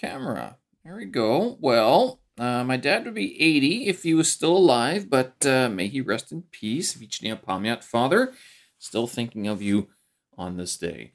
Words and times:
camera. 0.00 0.56
There 0.84 0.96
we 0.96 1.04
go. 1.04 1.58
Well, 1.60 2.20
uh, 2.38 2.64
my 2.64 2.76
dad 2.76 3.04
would 3.04 3.14
be 3.14 3.40
80 3.40 3.86
if 3.86 4.02
he 4.02 4.14
was 4.14 4.30
still 4.30 4.56
alive, 4.56 5.10
but 5.10 5.44
uh, 5.44 5.68
may 5.68 5.88
he 5.88 6.00
rest 6.00 6.32
in 6.32 6.42
peace. 6.50 6.94
Vichnia 6.94 7.38
Pamyat, 7.38 7.84
Father, 7.84 8.32
still 8.78 9.06
thinking 9.06 9.46
of 9.46 9.60
you 9.60 9.88
on 10.38 10.56
this 10.56 10.76
day. 10.76 11.12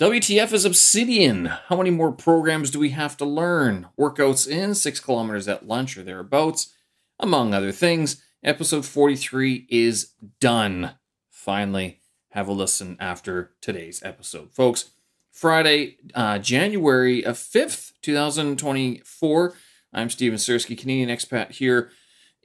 WTF 0.00 0.52
is 0.52 0.64
Obsidian. 0.64 1.46
How 1.46 1.76
many 1.76 1.90
more 1.90 2.10
programs 2.10 2.70
do 2.70 2.78
we 2.78 2.90
have 2.90 3.16
to 3.18 3.24
learn? 3.24 3.88
Workouts 3.98 4.48
in, 4.48 4.74
six 4.74 4.98
kilometers 4.98 5.46
at 5.46 5.68
lunch 5.68 5.96
or 5.96 6.02
thereabouts, 6.02 6.72
among 7.20 7.54
other 7.54 7.70
things. 7.70 8.22
Episode 8.42 8.84
43 8.84 9.66
is 9.68 10.12
done. 10.40 10.94
Finally, 11.30 12.00
have 12.30 12.48
a 12.48 12.52
listen 12.52 12.96
after 12.98 13.52
today's 13.60 14.02
episode. 14.02 14.52
Folks, 14.52 14.90
Friday, 15.34 15.96
uh, 16.14 16.38
January 16.38 17.22
5th, 17.22 17.92
2024. 18.02 19.54
I'm 19.92 20.08
Steven 20.08 20.38
Sirski, 20.38 20.78
Canadian 20.78 21.08
expat 21.08 21.50
here 21.50 21.90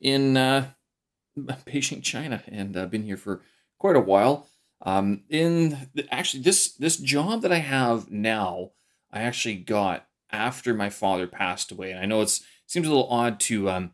in 0.02 0.36
uh, 0.36 0.72
Beijing, 1.38 2.02
China, 2.02 2.42
and 2.48 2.76
I've 2.76 2.86
uh, 2.86 2.88
been 2.88 3.04
here 3.04 3.16
for 3.16 3.44
quite 3.78 3.96
a 3.96 4.00
while. 4.02 4.48
Um, 4.82 5.22
in 5.30 5.78
actually 6.10 6.42
this 6.42 6.74
this 6.74 6.98
job 6.98 7.44
that 7.44 7.52
I 7.52 7.60
have 7.60 8.10
now, 8.10 8.72
I 9.14 9.22
actually 9.22 9.58
got 9.58 10.08
after 10.32 10.74
my 10.74 10.90
father 10.90 11.28
passed 11.28 11.72
away, 11.72 11.92
and 11.92 12.00
I 12.00 12.08
know 12.08 12.22
it's 12.22 12.44
seems 12.66 12.88
a 12.88 12.90
little 12.90 13.10
odd 13.10 13.40
to 13.42 13.70
um, 13.70 13.92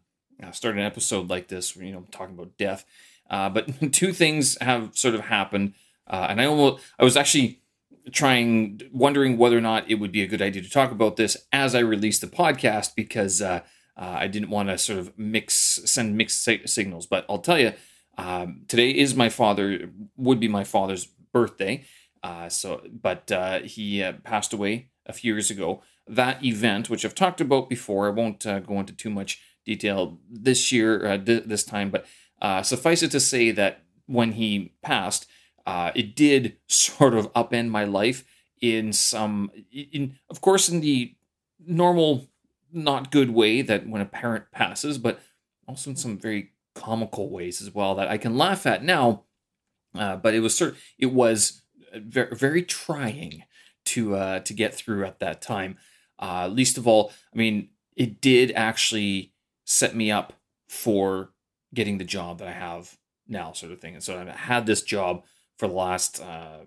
start 0.54 0.76
an 0.76 0.82
episode 0.82 1.30
like 1.30 1.50
this, 1.50 1.76
you 1.76 1.92
know, 1.92 2.06
talking 2.12 2.36
about 2.36 2.58
death. 2.58 2.86
Uh, 3.30 3.50
but 3.50 3.68
two 3.92 4.14
things 4.14 4.58
have 4.62 4.98
sort 4.98 5.16
of 5.16 5.22
happened, 5.22 5.74
uh, 6.08 6.28
and 6.30 6.40
I 6.40 6.46
almost 6.46 6.82
I 6.98 7.04
was 7.04 7.18
actually 7.18 7.60
trying 8.12 8.82
wondering 8.92 9.38
whether 9.38 9.58
or 9.58 9.62
not 9.62 9.90
it 9.90 9.96
would 9.96 10.12
be 10.12 10.22
a 10.22 10.28
good 10.28 10.42
idea 10.42 10.62
to 10.62 10.70
talk 10.70 10.92
about 10.92 11.16
this 11.16 11.38
as 11.52 11.76
I 11.76 11.80
release 11.80 12.20
the 12.20 12.28
podcast 12.28 12.96
because 12.96 13.42
uh, 13.42 13.62
uh 13.98 14.16
I 14.20 14.28
didn't 14.28 14.50
want 14.50 14.70
to 14.70 14.78
sort 14.78 15.00
of 15.00 15.18
mix 15.18 15.80
send 15.86 16.18
mixed 16.18 16.44
signals. 16.66 17.06
But 17.08 17.26
I'll 17.30 17.40
tell 17.40 17.60
you, 17.60 17.74
um, 18.18 18.62
today 18.68 18.92
is 18.92 19.16
my 19.16 19.30
father 19.30 19.90
would 20.18 20.40
be 20.40 20.48
my 20.48 20.64
father's 20.64 21.06
birthday. 21.06 21.86
Uh, 22.24 22.50
so, 22.50 22.82
but 22.92 23.32
uh, 23.32 23.60
he 23.60 24.02
uh, 24.02 24.14
passed 24.24 24.52
away 24.52 24.90
a 25.06 25.14
few 25.14 25.34
years 25.34 25.52
ago. 25.52 25.84
That 26.08 26.44
event, 26.44 26.90
which 26.90 27.06
I've 27.06 27.14
talked 27.14 27.42
about 27.42 27.70
before, 27.70 28.08
I 28.08 28.12
won't 28.12 28.46
uh, 28.46 28.60
go 28.60 28.80
into 28.80 28.94
too 28.94 29.10
much 29.10 29.42
detail 29.66 30.20
this 30.30 30.72
year, 30.72 31.18
th- 31.24 31.44
this 31.46 31.64
time, 31.64 31.92
but 31.92 32.06
suffice 32.66 33.04
it 33.04 33.12
to 33.12 33.20
say 33.20 33.52
that 33.52 33.84
when 34.08 34.34
he 34.34 34.74
passed, 34.82 35.28
it 35.68 36.16
did 36.16 36.58
sort 36.68 37.14
of 37.14 37.32
upend 37.34 37.70
my 37.70 37.84
life 37.84 38.26
in 38.62 38.94
some, 38.94 39.52
in 39.72 40.18
of 40.30 40.42
course, 40.42 40.70
in 40.70 40.82
the 40.82 41.16
normal, 41.66 42.28
not 42.72 43.12
good 43.12 43.30
way 43.32 43.62
that 43.62 43.88
when 43.88 44.02
a 44.02 44.06
parent 44.06 44.52
passes, 44.52 44.98
but 44.98 45.20
also 45.68 45.92
in 45.92 45.96
some 45.96 46.18
very 46.18 46.52
comical 46.74 47.30
ways 47.30 47.62
as 47.62 47.74
well 47.74 47.96
that 47.96 48.08
I 48.08 48.18
can 48.18 48.38
laugh 48.38 48.66
at 48.66 48.84
now. 48.84 49.24
Uh, 49.98 50.18
but 50.18 50.34
it 50.34 50.42
was 50.42 50.56
sort 50.56 50.76
it 50.98 51.08
was 51.08 51.62
very, 51.94 52.36
very 52.36 52.62
trying 52.62 53.44
to 53.86 54.16
uh, 54.16 54.40
to 54.40 54.54
get 54.54 54.74
through 54.74 55.06
at 55.06 55.20
that 55.20 55.42
time. 55.42 55.78
Uh, 56.20 56.48
least 56.48 56.78
of 56.78 56.88
all, 56.88 57.12
I 57.34 57.38
mean, 57.38 57.70
it 57.96 58.22
did 58.22 58.52
actually 58.52 59.34
set 59.66 59.96
me 59.96 60.12
up 60.12 60.34
for 60.68 61.32
getting 61.74 61.98
the 61.98 62.04
job 62.04 62.40
that 62.40 62.48
I 62.48 62.54
have 62.54 62.98
now, 63.28 63.54
sort 63.54 63.72
of 63.72 63.80
thing. 63.80 63.96
And 63.96 64.04
so 64.04 64.20
I've 64.20 64.28
had 64.28 64.66
this 64.66 64.82
job 64.82 65.24
for 65.58 65.68
the 65.68 65.74
last 65.74 66.22
uh, 66.22 66.60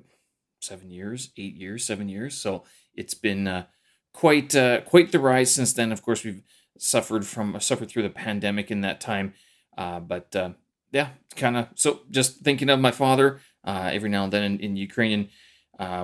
seven 0.60 0.90
years, 0.90 1.30
eight 1.36 1.54
years, 1.54 1.84
seven 1.84 2.08
years. 2.08 2.34
So 2.34 2.64
it's 2.94 3.14
been 3.14 3.46
uh, 3.46 3.66
quite 4.12 4.54
uh, 4.54 4.80
quite 4.82 5.12
the 5.12 5.18
rise 5.18 5.52
since 5.52 5.72
then. 5.72 5.92
Of 5.92 6.02
course, 6.02 6.24
we've 6.24 6.42
suffered 6.78 7.26
from 7.26 7.58
suffered 7.60 7.88
through 7.88 8.04
the 8.04 8.10
pandemic 8.10 8.70
in 8.70 8.80
that 8.82 9.00
time, 9.00 9.34
uh, 9.76 10.00
but 10.00 10.34
uh, 10.34 10.50
yeah, 10.92 11.10
kind 11.36 11.56
of. 11.56 11.68
So 11.74 12.00
just 12.10 12.40
thinking 12.40 12.70
of 12.70 12.80
my 12.80 12.90
father 12.90 13.40
uh, 13.64 13.90
every 13.92 14.08
now 14.08 14.24
and 14.24 14.32
then 14.32 14.44
in, 14.44 14.60
in 14.60 14.76
Ukrainian, 14.76 15.28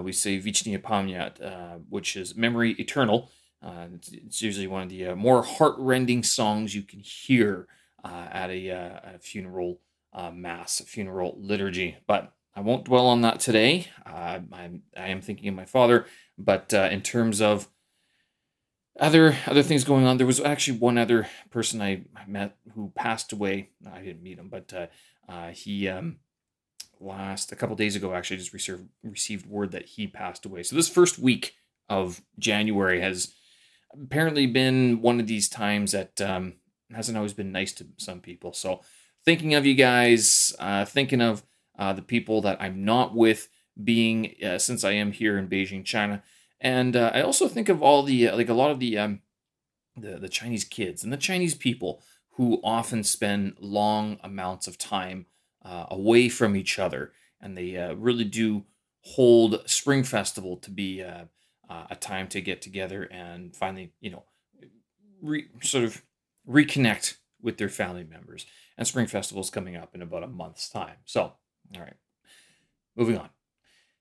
we 0.03 0.12
say 0.12 0.38
Vichnia 0.38 0.80
Pamyat, 0.80 1.82
which 1.88 2.16
is 2.16 2.36
memory 2.36 2.72
eternal. 2.72 3.30
It's, 3.66 4.12
it's, 4.12 4.42
usually 4.42 4.66
one 4.66 4.82
of 4.82 4.91
the 4.91 5.14
more 5.14 5.42
heart-rending 5.42 6.22
songs 6.22 6.75
you 6.75 6.82
can 6.82 7.00
hear 7.00 7.66
at 8.04 8.50
a, 8.50 8.69
a 8.69 9.19
funeral 9.19 9.80
mass, 10.34 10.80
a 10.80 10.84
funeral 10.84 11.34
liturgy. 11.41 11.97
But 12.06 12.34
I 12.56 12.60
won't 12.60 12.84
dwell 12.84 13.06
on 13.06 13.22
that 13.22 13.41
today. 13.41 13.88
I'm, 14.06 14.82
I 14.97 15.09
am 15.09 15.20
thinking 15.20 15.48
of 15.48 15.54
my 15.54 15.65
father, 15.65 16.06
but 16.38 16.72
in 16.72 17.03
terms 17.03 17.41
of 17.41 17.69
other 18.98 19.37
other 19.47 19.62
things 19.62 19.84
going 19.84 20.06
on. 20.06 20.19
There 20.19 20.26
was 20.26 20.41
actually 20.41 20.78
one 20.78 20.98
other 20.98 21.28
person 21.50 21.82
I 21.82 22.03
met 22.26 22.56
who 22.75 22.92
passed 22.94 23.32
away. 23.32 23.70
I 23.91 24.00
didn't 24.00 24.22
meet 24.22 24.38
him, 24.38 24.48
but 24.48 24.72
uh, 24.72 24.87
uh, 25.28 25.50
he 25.50 25.88
um, 25.88 26.19
last 27.00 27.53
a 27.53 27.56
couple 27.56 27.76
days 27.76 27.97
ago 27.97 28.15
actually 28.15 28.37
just 28.37 28.53
received 28.53 28.88
received 29.03 29.47
word 29.47 29.72
that 29.72 29.86
he 29.86 30.06
passed 30.06 30.47
away. 30.47 30.62
So 30.62 30.76
this 30.76 30.88
first 30.88 31.19
week 31.19 31.54
of 31.88 32.22
January 32.38 33.00
has 33.00 33.34
apparently 33.92 34.47
been 34.47 35.03
one 35.03 35.21
of 35.21 35.26
these 35.26 35.48
times 35.48 35.92
that 35.92 36.21
um, 36.21 36.54
hasn't 36.92 37.16
always 37.16 37.34
been 37.34 37.53
nice 37.53 37.72
to 37.75 37.86
some 37.97 38.21
people. 38.21 38.53
So 38.53 38.81
thinking 39.25 39.54
of 39.54 39.66
you 39.66 39.75
guys, 39.75 40.54
uh, 40.59 40.84
thinking 40.84 41.21
of 41.21 41.42
uh, 41.78 41.92
the 41.92 42.02
people 42.02 42.40
that 42.42 42.60
I'm 42.60 42.84
not 42.84 43.14
with, 43.14 43.48
being 43.82 44.34
uh, 44.44 44.58
since 44.58 44.84
I 44.84 44.92
am 44.92 45.12
here 45.12 45.36
in 45.36 45.48
Beijing, 45.48 45.84
China 45.84 46.22
and 46.64 46.96
uh, 46.96 47.10
I 47.14 47.20
also 47.20 47.46
think 47.46 47.68
of 47.68 47.82
all 47.82 48.02
the 48.02 48.28
uh, 48.28 48.36
like 48.36 48.48
a 48.48 48.54
lot 48.54 48.70
of 48.70 48.80
the 48.80 48.98
um, 48.98 49.20
the 49.96 50.18
the 50.18 50.30
Chinese 50.30 50.64
kids 50.64 51.04
and 51.04 51.12
the 51.12 51.18
Chinese 51.18 51.54
people 51.54 52.02
who 52.32 52.58
often 52.64 53.04
spend 53.04 53.56
long 53.60 54.18
amounts 54.24 54.66
of 54.66 54.78
time 54.78 55.26
uh, 55.62 55.86
away 55.90 56.28
from 56.28 56.56
each 56.56 56.78
other, 56.78 57.12
and 57.40 57.56
they 57.56 57.76
really 57.96 58.24
do 58.24 58.64
hold 59.02 59.62
Spring 59.68 60.02
Festival 60.02 60.56
to 60.56 60.70
be 60.70 61.00
a 61.00 61.28
time 62.00 62.26
to 62.28 62.41
get 62.41 62.60
together 62.60 63.04
and 63.04 63.54
finally, 63.54 63.92
you 64.00 64.10
know, 64.10 64.24
re- 65.22 65.48
sort 65.62 65.84
of 65.84 66.02
reconnect 66.48 67.18
with 67.41 67.58
their 67.58 67.68
family 67.68 68.04
members. 68.04 68.46
And 68.76 68.86
Spring 68.86 69.06
Festival 69.06 69.42
is 69.42 69.50
coming 69.50 69.76
up 69.76 69.94
in 69.94 70.02
about 70.02 70.24
a 70.24 70.28
month's 70.28 70.68
time. 70.68 70.96
So, 71.04 71.34
all 71.76 71.82
right, 71.82 71.96
moving 72.96 73.18
on. 73.18 73.28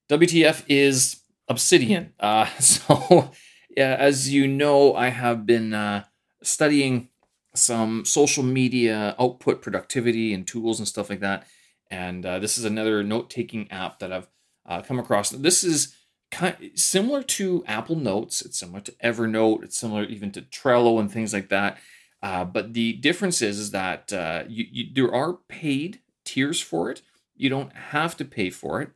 WTF 0.09 0.63
is 0.67 1.21
Obsidian. 1.47 2.13
Uh, 2.19 2.45
so, 2.59 3.31
yeah, 3.75 3.95
as 3.99 4.29
you 4.29 4.47
know, 4.47 4.95
I 4.95 5.09
have 5.09 5.45
been 5.45 5.73
uh, 5.73 6.03
studying 6.41 7.09
some 7.55 8.03
social 8.05 8.43
media 8.43 9.15
output 9.19 9.61
productivity 9.61 10.33
and 10.33 10.47
tools 10.47 10.79
and 10.79 10.87
stuff 10.87 11.09
like 11.09 11.19
that. 11.19 11.45
And 11.91 12.25
uh, 12.25 12.39
this 12.39 12.57
is 12.57 12.65
another 12.65 13.03
note 13.03 13.29
taking 13.29 13.71
app 13.71 13.99
that 13.99 14.11
I've 14.11 14.27
uh, 14.65 14.81
come 14.81 14.99
across. 14.99 15.29
This 15.29 15.63
is 15.63 15.95
kind 16.31 16.55
of 16.59 16.79
similar 16.79 17.21
to 17.21 17.63
Apple 17.67 17.95
Notes. 17.95 18.41
It's 18.41 18.59
similar 18.59 18.81
to 18.81 18.91
Evernote. 19.03 19.63
It's 19.63 19.77
similar 19.77 20.03
even 20.05 20.31
to 20.31 20.41
Trello 20.41 20.99
and 20.99 21.11
things 21.11 21.33
like 21.33 21.49
that. 21.49 21.77
Uh, 22.23 22.45
but 22.45 22.73
the 22.73 22.93
difference 22.93 23.41
is, 23.41 23.59
is 23.59 23.71
that 23.71 24.11
uh, 24.11 24.43
you, 24.47 24.65
you, 24.71 24.85
there 24.93 25.13
are 25.13 25.33
paid 25.47 25.99
tiers 26.25 26.59
for 26.59 26.89
it. 26.89 27.01
You 27.35 27.49
don't 27.49 27.73
have 27.73 28.15
to 28.17 28.25
pay 28.25 28.49
for 28.49 28.81
it. 28.81 28.91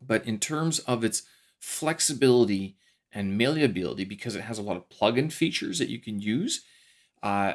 But 0.00 0.26
in 0.26 0.38
terms 0.38 0.78
of 0.80 1.04
its 1.04 1.22
flexibility 1.60 2.76
and 3.12 3.36
malleability 3.36 4.04
because 4.04 4.34
it 4.34 4.42
has 4.42 4.58
a 4.58 4.62
lot 4.62 4.76
of 4.76 4.88
plugin 4.88 5.32
features 5.32 5.78
that 5.78 5.88
you 5.88 5.98
can 5.98 6.20
use. 6.20 6.64
Uh, 7.22 7.54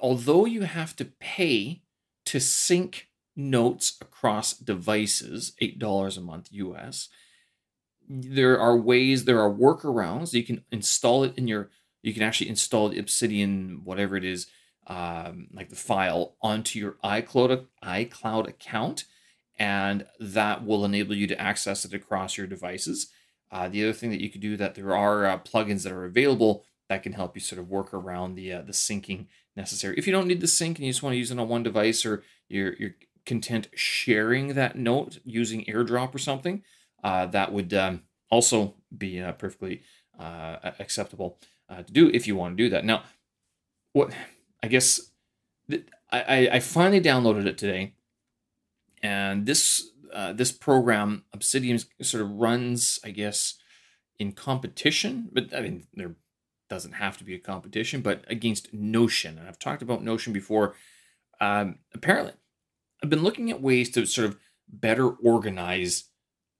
although 0.00 0.44
you 0.44 0.62
have 0.62 0.96
to 0.96 1.04
pay 1.04 1.82
to 2.26 2.40
sync 2.40 3.08
notes 3.36 3.96
across 4.00 4.54
devices, 4.54 5.52
$8 5.60 6.16
a 6.16 6.20
month 6.20 6.48
US, 6.52 7.08
there 8.08 8.58
are 8.58 8.76
ways, 8.76 9.24
there 9.24 9.40
are 9.40 9.52
workarounds. 9.52 10.32
You 10.32 10.42
can 10.42 10.64
install 10.70 11.24
it 11.24 11.34
in 11.36 11.48
your, 11.48 11.70
you 12.02 12.12
can 12.12 12.22
actually 12.22 12.50
install 12.50 12.88
the 12.88 12.98
Obsidian, 12.98 13.80
whatever 13.84 14.16
it 14.16 14.24
is, 14.24 14.46
um, 14.86 15.48
like 15.52 15.70
the 15.70 15.76
file, 15.76 16.36
onto 16.42 16.78
your 16.78 16.96
iCloud, 17.02 17.66
iCloud 17.82 18.48
account, 18.48 19.04
and 19.58 20.06
that 20.18 20.64
will 20.64 20.84
enable 20.84 21.14
you 21.14 21.26
to 21.26 21.40
access 21.40 21.84
it 21.84 21.94
across 21.94 22.36
your 22.36 22.46
devices. 22.46 23.08
Uh, 23.50 23.68
the 23.68 23.84
other 23.84 23.92
thing 23.92 24.10
that 24.10 24.20
you 24.20 24.30
could 24.30 24.40
do 24.40 24.56
that 24.56 24.74
there 24.74 24.96
are 24.96 25.26
uh, 25.26 25.38
plugins 25.38 25.84
that 25.84 25.92
are 25.92 26.04
available 26.04 26.64
that 26.88 27.02
can 27.02 27.12
help 27.12 27.34
you 27.34 27.40
sort 27.40 27.60
of 27.60 27.68
work 27.68 27.94
around 27.94 28.34
the 28.34 28.52
uh, 28.52 28.62
the 28.62 28.72
syncing 28.72 29.26
necessary. 29.56 29.94
If 29.96 30.06
you 30.06 30.12
don't 30.12 30.26
need 30.26 30.40
the 30.40 30.48
sync 30.48 30.78
and 30.78 30.86
you 30.86 30.92
just 30.92 31.02
want 31.02 31.14
to 31.14 31.18
use 31.18 31.30
it 31.30 31.38
on 31.38 31.48
one 31.48 31.62
device, 31.62 32.04
or 32.04 32.22
you're 32.48 32.74
you're 32.74 32.94
content 33.24 33.68
sharing 33.74 34.54
that 34.54 34.76
note 34.76 35.18
using 35.24 35.64
AirDrop 35.64 36.14
or 36.14 36.18
something, 36.18 36.62
uh, 37.02 37.26
that 37.26 37.52
would 37.52 37.72
um, 37.72 38.02
also 38.30 38.74
be 38.96 39.20
uh, 39.20 39.32
perfectly 39.32 39.82
uh, 40.18 40.72
acceptable 40.78 41.38
to 41.70 41.92
do 41.92 42.10
if 42.12 42.26
you 42.28 42.36
want 42.36 42.56
to 42.56 42.62
do 42.62 42.70
that. 42.70 42.84
Now, 42.84 43.02
what 43.92 44.12
I 44.62 44.68
guess 44.68 45.10
th- 45.70 45.86
I 46.12 46.48
I 46.52 46.60
finally 46.60 47.00
downloaded 47.00 47.46
it 47.46 47.58
today, 47.58 47.94
and 49.04 49.44
this 49.44 49.90
uh, 50.14 50.32
this 50.32 50.50
program, 50.50 51.24
Obsidian, 51.32 51.78
sort 52.00 52.22
of 52.22 52.30
runs, 52.30 52.98
I 53.04 53.10
guess, 53.10 53.54
in 54.18 54.32
competition. 54.32 55.28
But 55.30 55.54
I 55.54 55.60
mean, 55.60 55.86
they're 55.94 56.16
doesn't 56.70 56.92
have 56.92 57.18
to 57.18 57.24
be 57.24 57.34
a 57.34 57.38
competition, 57.38 58.00
but 58.00 58.24
against 58.26 58.72
Notion. 58.72 59.38
And 59.38 59.46
I've 59.46 59.58
talked 59.58 59.82
about 59.82 60.02
Notion 60.02 60.32
before. 60.32 60.74
Um, 61.38 61.80
apparently, 61.92 62.32
I've 63.02 63.10
been 63.10 63.22
looking 63.22 63.50
at 63.50 63.60
ways 63.60 63.90
to 63.90 64.06
sort 64.06 64.26
of 64.26 64.38
better 64.66 65.10
organize 65.10 66.04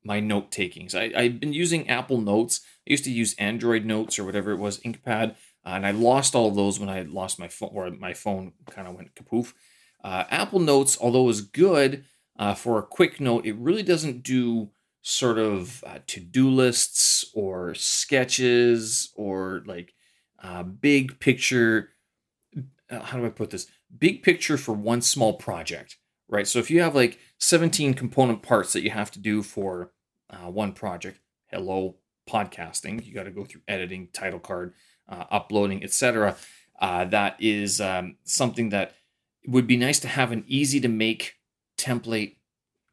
my 0.04 0.20
note 0.20 0.52
takings. 0.52 0.94
I, 0.94 1.10
I've 1.16 1.40
been 1.40 1.54
using 1.54 1.88
Apple 1.88 2.20
Notes. 2.20 2.60
I 2.86 2.90
used 2.90 3.04
to 3.04 3.10
use 3.10 3.34
Android 3.38 3.86
Notes 3.86 4.18
or 4.18 4.24
whatever 4.24 4.52
it 4.52 4.58
was, 4.58 4.78
InkPad, 4.80 5.30
uh, 5.64 5.70
and 5.70 5.86
I 5.86 5.92
lost 5.92 6.34
all 6.34 6.50
those 6.50 6.78
when 6.78 6.90
I 6.90 7.00
lost 7.02 7.38
my 7.38 7.48
phone, 7.48 7.70
or 7.72 7.90
my 7.90 8.12
phone 8.12 8.52
kind 8.68 8.86
of 8.86 8.94
went 8.94 9.14
kapoof. 9.14 9.54
Uh, 10.02 10.24
Apple 10.28 10.60
Notes, 10.60 10.98
although 11.00 11.30
is 11.30 11.40
good 11.40 12.04
uh, 12.38 12.54
for 12.54 12.78
a 12.78 12.82
quick 12.82 13.20
note, 13.20 13.46
it 13.46 13.56
really 13.56 13.82
doesn't 13.82 14.22
do 14.22 14.70
sort 15.02 15.38
of 15.38 15.84
uh, 15.86 15.98
to-do 16.06 16.48
lists 16.48 17.24
or 17.34 17.74
sketches 17.74 19.12
or 19.14 19.62
like 19.66 19.92
uh, 20.42 20.62
big 20.62 21.20
picture. 21.20 21.90
Uh, 22.90 23.00
how 23.00 23.18
do 23.18 23.26
I 23.26 23.30
put 23.30 23.50
this? 23.50 23.66
Big 23.96 24.22
picture 24.22 24.56
for 24.56 24.72
one 24.72 25.02
small 25.02 25.34
project, 25.34 25.98
right? 26.28 26.48
So 26.48 26.58
if 26.58 26.70
you 26.70 26.80
have 26.80 26.94
like 26.94 27.18
17 27.38 27.94
component 27.94 28.42
parts 28.42 28.72
that 28.72 28.82
you 28.82 28.90
have 28.90 29.10
to 29.12 29.20
do 29.20 29.42
for 29.42 29.92
uh, 30.30 30.50
one 30.50 30.72
project, 30.72 31.20
hello 31.50 31.96
podcasting, 32.28 33.04
you 33.04 33.14
got 33.14 33.24
to 33.24 33.30
go 33.30 33.44
through 33.44 33.60
editing, 33.68 34.08
title 34.12 34.40
card, 34.40 34.74
uh, 35.08 35.24
uploading, 35.30 35.84
etc. 35.84 36.34
that 36.80 37.36
is 37.38 37.80
um, 37.80 38.16
something 38.24 38.70
that 38.70 38.94
would 39.46 39.66
be 39.66 39.76
nice 39.76 40.00
to 40.00 40.08
have 40.08 40.32
an 40.32 40.44
easy 40.48 40.80
to 40.80 40.88
make 40.88 41.36
template 41.84 42.36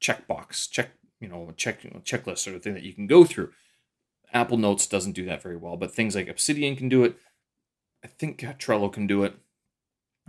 checkbox, 0.01 0.69
check, 0.69 0.91
you 1.19 1.27
know, 1.27 1.53
check 1.55 1.83
you 1.83 1.91
know, 1.91 1.99
checklist 1.99 2.39
sort 2.39 2.55
of 2.55 2.63
thing 2.63 2.73
that 2.73 2.83
you 2.83 2.93
can 2.93 3.07
go 3.07 3.23
through. 3.23 3.51
Apple 4.33 4.57
Notes 4.57 4.88
doesn't 4.88 5.13
do 5.13 5.25
that 5.25 5.41
very 5.41 5.57
well, 5.57 5.77
but 5.77 5.93
things 5.93 6.15
like 6.15 6.27
Obsidian 6.27 6.75
can 6.75 6.89
do 6.89 7.03
it. 7.03 7.15
I 8.03 8.07
think 8.07 8.39
Trello 8.39 8.91
can 8.91 9.05
do 9.05 9.23
it, 9.23 9.35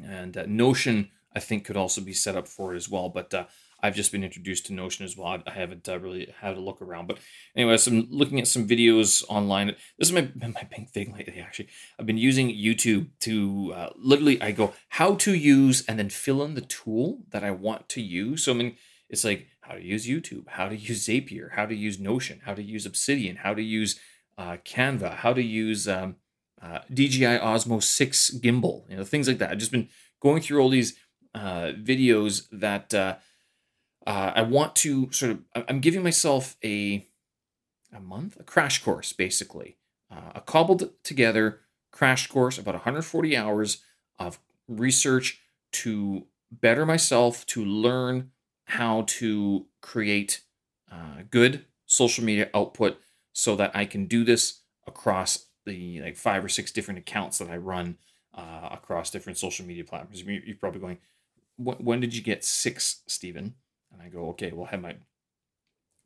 and 0.03 0.37
uh, 0.37 0.45
Notion 0.47 1.11
I 1.35 1.41
think 1.41 1.65
could 1.65 1.77
also 1.77 2.01
be 2.01 2.13
set 2.13 2.37
up 2.37 2.47
for 2.47 2.75
it 2.75 2.77
as 2.77 2.89
well. 2.89 3.09
But 3.09 3.33
uh, 3.33 3.45
I've 3.83 3.97
just 3.97 4.13
been 4.13 4.23
introduced 4.23 4.67
to 4.67 4.73
Notion 4.73 5.05
as 5.05 5.17
well. 5.17 5.43
I 5.45 5.51
haven't 5.51 5.89
uh, 5.89 5.99
really 5.99 6.33
had 6.41 6.57
a 6.57 6.61
look 6.61 6.81
around, 6.81 7.09
but 7.09 7.19
anyway, 7.57 7.77
I'm 7.87 8.07
looking 8.11 8.39
at 8.39 8.47
some 8.47 8.69
videos 8.69 9.25
online. 9.29 9.75
This 9.99 10.09
is 10.09 10.13
my 10.13 10.29
my 10.41 10.69
big 10.71 10.89
thing 10.91 11.13
lately. 11.13 11.41
Actually, 11.41 11.69
I've 11.99 12.07
been 12.07 12.19
using 12.19 12.49
YouTube 12.49 13.09
to 13.21 13.73
uh, 13.75 13.91
literally 13.97 14.41
I 14.41 14.53
go 14.53 14.73
how 14.91 15.15
to 15.17 15.35
use 15.35 15.85
and 15.87 15.99
then 15.99 16.11
fill 16.11 16.43
in 16.45 16.55
the 16.55 16.61
tool 16.61 17.25
that 17.31 17.43
I 17.43 17.51
want 17.51 17.89
to 17.91 18.01
use. 18.01 18.45
So 18.45 18.53
I 18.53 18.55
mean, 18.55 18.77
it's 19.09 19.25
like 19.25 19.49
how 19.63 19.75
to 19.75 19.83
use 19.83 20.07
YouTube, 20.07 20.49
how 20.49 20.69
to 20.69 20.77
use 20.77 21.07
Zapier, 21.07 21.53
how 21.53 21.67
to 21.67 21.75
use 21.75 21.99
Notion, 21.99 22.41
how 22.45 22.55
to 22.55 22.63
use 22.63 22.87
Obsidian, 22.87 23.37
how 23.37 23.53
to 23.55 23.63
use 23.63 23.99
uh, 24.39 24.59
Canva, 24.65 25.17
how 25.17 25.33
to 25.33 25.43
use 25.43 25.89
um, 25.89 26.17
uh, 26.61 26.81
DJI 26.93 27.39
Osmo 27.39 27.83
Six 27.83 28.31
gimbal, 28.31 28.89
you 28.89 28.97
know 28.97 29.05
things 29.05 29.27
like 29.27 29.39
that. 29.39 29.51
I've 29.51 29.59
just 29.59 29.73
been 29.73 29.89
going 30.21 30.41
through 30.41 30.61
all 30.61 30.69
these 30.69 30.95
uh, 31.35 31.73
videos 31.83 32.47
that 32.53 32.95
uh, 34.07 34.33
I 34.35 34.43
want 34.43 34.75
to 34.77 35.11
sort 35.13 35.33
of, 35.33 35.65
I'm 35.69 35.81
giving 35.81 36.03
myself 36.03 36.57
a, 36.65 37.07
a 37.95 38.01
month, 38.01 38.39
a 38.41 38.43
crash 38.43 38.83
course, 38.83 39.13
basically. 39.13 39.77
Uh, 40.11 40.33
a 40.35 40.41
cobbled 40.41 40.91
together 41.03 41.61
crash 41.91 42.27
course, 42.27 42.59
about 42.59 42.75
140 42.75 43.37
hours 43.37 43.83
of 44.19 44.39
research 44.69 45.41
to 45.73 46.27
better 46.51 46.85
myself, 46.85 47.47
to 47.47 47.65
learn 47.65 48.31
how 48.67 49.03
to 49.07 49.67
create 49.81 50.43
uh, 50.91 51.23
good 51.31 51.65
social 51.87 52.25
media 52.25 52.51
output 52.55 52.99
so 53.33 53.57
that 53.57 53.71
I 53.75 53.85
can 53.85 54.07
do 54.07 54.25
this 54.25 54.61
across 54.87 55.47
the 55.65 56.01
like 56.03 56.17
five 56.17 56.45
or 56.45 56.49
six 56.49 56.73
different 56.73 56.99
accounts 56.99 57.39
that 57.39 57.49
I 57.49 57.57
run 57.57 57.99
uh, 58.35 58.69
across 58.73 59.11
different 59.11 59.39
social 59.39 59.65
media 59.65 59.85
platforms. 59.85 60.23
You're 60.23 60.57
probably 60.57 60.81
going, 60.81 60.99
when 61.57 62.01
did 62.01 62.15
you 62.15 62.23
get 62.23 62.45
six, 62.45 63.03
Stephen? 63.07 63.55
And 63.93 64.03
I 64.03 64.09
go, 64.09 64.31
okay, 64.31 64.53
well, 64.53 64.67
I 64.67 64.71
have 64.71 64.83
my, 64.83 64.97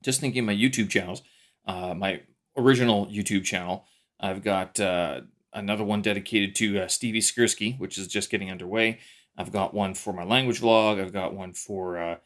just 0.03 0.21
thinking 0.21 0.45
my 0.45 0.55
YouTube 0.55 0.91
channels, 0.91 1.23
uh, 1.67 1.95
my 1.95 2.23
original 2.57 3.07
YouTube 3.07 3.45
channel, 3.45 3.85
I've 4.19 4.43
got 4.43 4.81
uh, 4.81 5.23
another 5.53 5.85
one 5.85 6.03
dedicated 6.03 6.55
to 6.57 6.81
uh, 6.81 6.89
Stevie 6.89 7.21
Skirsky, 7.21 7.79
which 7.79 7.99
is 7.99 8.07
just 8.07 8.31
getting 8.31 8.51
underway. 8.51 8.99
I've 9.37 9.53
got 9.53 9.75
one 9.75 9.95
for 9.95 10.13
my 10.13 10.25
language 10.25 10.61
vlog. 10.61 11.01
I've 11.01 11.13
got 11.13 11.35
one 11.35 11.53
for 11.53 11.99
uh, 11.99 12.17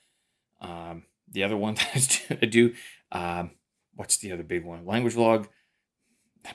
um, 0.61 1.05
the 1.31 1.43
other 1.45 1.57
one 1.57 1.75
that 1.95 2.39
I 2.43 2.47
do. 2.47 2.75
Um, 3.13 3.53
what's 3.95 4.19
the 4.19 4.33
other 4.33 4.43
big 4.43 4.65
one? 4.65 4.87
Language 4.87 5.15
vlog, 5.15 5.49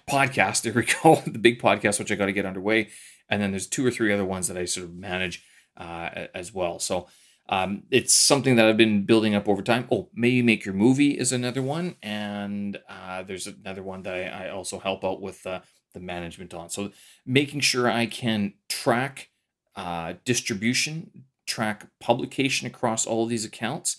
podcast. 0.09 0.61
There 0.61 0.73
we 0.73 0.85
go. 1.03 1.21
the 1.29 1.39
big 1.39 1.61
podcast, 1.61 1.99
which 1.99 2.11
I 2.11 2.15
got 2.15 2.27
to 2.27 2.33
get 2.33 2.45
underway. 2.45 2.89
And 3.29 3.41
then 3.41 3.51
there's 3.51 3.67
two 3.67 3.85
or 3.85 3.91
three 3.91 4.13
other 4.13 4.25
ones 4.25 4.47
that 4.47 4.57
I 4.57 4.65
sort 4.65 4.85
of 4.85 4.95
manage 4.95 5.43
uh, 5.77 6.27
as 6.33 6.53
well. 6.53 6.79
So 6.79 7.07
um, 7.47 7.83
it's 7.91 8.13
something 8.13 8.55
that 8.55 8.65
I've 8.65 8.77
been 8.77 9.05
building 9.05 9.35
up 9.35 9.47
over 9.47 9.61
time. 9.61 9.87
Oh, 9.91 10.09
maybe 10.13 10.41
make 10.41 10.65
your 10.65 10.73
movie 10.73 11.11
is 11.11 11.31
another 11.31 11.61
one, 11.61 11.95
and 12.01 12.79
uh, 12.89 13.23
there's 13.23 13.47
another 13.47 13.83
one 13.83 14.01
that 14.03 14.13
I, 14.13 14.45
I 14.45 14.49
also 14.49 14.79
help 14.79 15.03
out 15.03 15.21
with 15.21 15.45
uh, 15.45 15.61
the 15.93 15.99
management 15.99 16.53
on. 16.53 16.69
So 16.69 16.91
making 17.25 17.59
sure 17.59 17.89
I 17.89 18.07
can 18.07 18.53
track 18.67 19.29
uh, 19.75 20.13
distribution, 20.25 21.25
track 21.45 21.87
publication 21.99 22.65
across 22.65 23.05
all 23.05 23.23
of 23.23 23.29
these 23.29 23.45
accounts, 23.45 23.97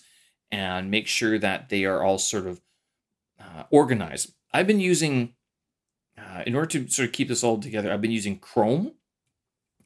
and 0.51 0.91
make 0.91 1.07
sure 1.07 1.39
that 1.39 1.69
they 1.69 1.85
are 1.85 2.03
all 2.03 2.17
sort 2.17 2.47
of 2.47 2.61
uh, 3.39 3.63
organized. 3.69 4.33
I've 4.53 4.67
been 4.67 4.79
using, 4.79 5.35
uh, 6.17 6.43
in 6.45 6.55
order 6.55 6.67
to 6.67 6.89
sort 6.89 7.07
of 7.07 7.13
keep 7.13 7.29
this 7.29 7.43
all 7.43 7.59
together, 7.59 7.91
I've 7.91 8.01
been 8.01 8.11
using 8.11 8.39
Chrome 8.39 8.93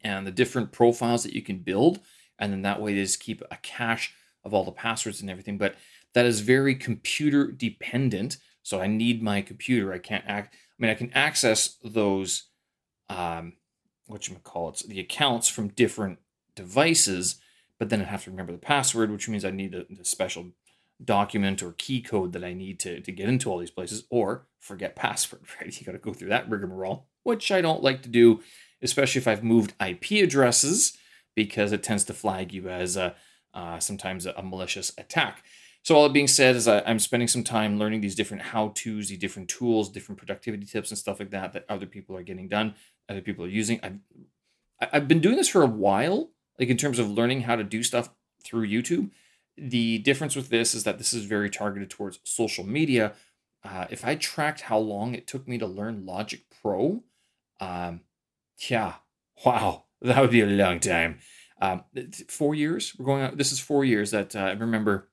and 0.03 0.25
the 0.25 0.31
different 0.31 0.71
profiles 0.71 1.23
that 1.23 1.33
you 1.33 1.41
can 1.43 1.59
build 1.59 1.99
and 2.41 2.51
then 2.51 2.63
that 2.63 2.81
way 2.81 2.93
they 2.93 3.03
just 3.03 3.19
keep 3.19 3.41
a 3.49 3.57
cache 3.61 4.13
of 4.43 4.53
all 4.53 4.65
the 4.65 4.71
passwords 4.71 5.21
and 5.21 5.29
everything. 5.29 5.57
But 5.57 5.75
that 6.13 6.25
is 6.25 6.41
very 6.41 6.75
computer 6.75 7.51
dependent. 7.51 8.37
So 8.63 8.81
I 8.81 8.87
need 8.87 9.21
my 9.21 9.41
computer. 9.41 9.93
I 9.93 9.99
can't 9.99 10.25
act. 10.27 10.55
I 10.55 10.57
mean, 10.79 10.91
I 10.91 10.95
can 10.95 11.13
access 11.13 11.77
those, 11.83 12.47
um, 13.07 13.53
what 14.07 14.27
you 14.27 14.35
call 14.43 14.69
it, 14.69 14.83
the 14.87 14.99
accounts 14.99 15.47
from 15.47 15.69
different 15.69 16.19
devices, 16.55 17.35
but 17.77 17.89
then 17.89 18.01
I 18.01 18.05
have 18.05 18.23
to 18.25 18.31
remember 18.31 18.51
the 18.51 18.57
password, 18.57 19.11
which 19.11 19.29
means 19.29 19.45
I 19.45 19.51
need 19.51 19.75
a, 19.75 19.85
a 19.99 20.03
special 20.03 20.47
document 21.03 21.63
or 21.63 21.73
key 21.73 22.01
code 22.01 22.33
that 22.33 22.43
I 22.43 22.53
need 22.53 22.79
to, 22.81 22.99
to 22.99 23.11
get 23.11 23.29
into 23.29 23.49
all 23.49 23.57
these 23.57 23.71
places, 23.71 24.03
or 24.09 24.47
forget 24.59 24.95
password, 24.95 25.41
right? 25.61 25.79
You 25.79 25.85
got 25.85 25.93
to 25.93 25.97
go 25.99 26.13
through 26.13 26.29
that 26.29 26.49
rigmarole, 26.49 27.05
which 27.23 27.51
I 27.51 27.61
don't 27.61 27.83
like 27.83 28.01
to 28.03 28.09
do, 28.09 28.41
especially 28.81 29.19
if 29.19 29.27
I've 29.27 29.43
moved 29.43 29.73
IP 29.79 30.23
addresses 30.23 30.97
because 31.35 31.71
it 31.71 31.83
tends 31.83 32.03
to 32.05 32.13
flag 32.13 32.53
you 32.53 32.69
as 32.69 32.97
a, 32.97 33.15
uh, 33.53 33.79
sometimes 33.79 34.25
a, 34.25 34.41
malicious 34.41 34.91
attack. 34.97 35.43
So 35.83 35.95
all 35.95 36.03
that 36.03 36.13
being 36.13 36.27
said 36.27 36.55
is 36.55 36.67
I, 36.67 36.81
I'm 36.85 36.99
spending 36.99 37.27
some 37.27 37.43
time 37.43 37.79
learning 37.79 38.01
these 38.01 38.15
different 38.15 38.43
how-tos, 38.43 39.09
the 39.09 39.17
different 39.17 39.49
tools, 39.49 39.89
different 39.89 40.19
productivity 40.19 40.65
tips 40.65 40.91
and 40.91 40.97
stuff 40.97 41.19
like 41.19 41.31
that 41.31 41.53
that 41.53 41.65
other 41.67 41.85
people 41.85 42.15
are 42.15 42.23
getting 42.23 42.47
done, 42.47 42.75
other 43.09 43.21
people 43.21 43.43
are 43.45 43.49
using. 43.49 43.79
I've 43.81 43.99
I've 44.91 45.07
been 45.07 45.19
doing 45.19 45.35
this 45.35 45.49
for 45.49 45.61
a 45.61 45.67
while, 45.67 46.31
like 46.59 46.69
in 46.69 46.77
terms 46.77 46.99
of 46.99 47.09
learning 47.09 47.41
how 47.41 47.55
to 47.55 47.63
do 47.63 47.83
stuff 47.83 48.09
through 48.43 48.67
YouTube. 48.67 49.11
The 49.57 49.99
difference 49.99 50.35
with 50.35 50.49
this 50.49 50.73
is 50.73 50.83
that 50.85 50.97
this 50.97 51.13
is 51.13 51.25
very 51.25 51.49
targeted 51.49 51.89
towards 51.89 52.19
social 52.23 52.65
media. 52.65 53.13
Uh, 53.63 53.85
if 53.91 54.03
I 54.03 54.15
tracked 54.15 54.61
how 54.61 54.79
long 54.79 55.13
it 55.13 55.27
took 55.27 55.47
me 55.47 55.57
to 55.59 55.67
learn 55.67 56.05
Logic 56.05 56.41
Pro, 56.61 57.03
um, 57.59 58.01
yeah, 58.69 58.95
wow, 59.45 59.85
that 60.01 60.21
would 60.21 60.31
be 60.31 60.41
a 60.41 60.45
long 60.45 60.79
time. 60.79 61.19
Um, 61.61 61.83
four 62.27 62.55
years. 62.55 62.93
We're 62.97 63.05
going. 63.05 63.23
On, 63.23 63.37
this 63.37 63.51
is 63.51 63.59
four 63.59 63.85
years 63.85 64.11
that 64.11 64.35
uh, 64.35 64.39
I 64.39 64.51
remember. 64.51 65.07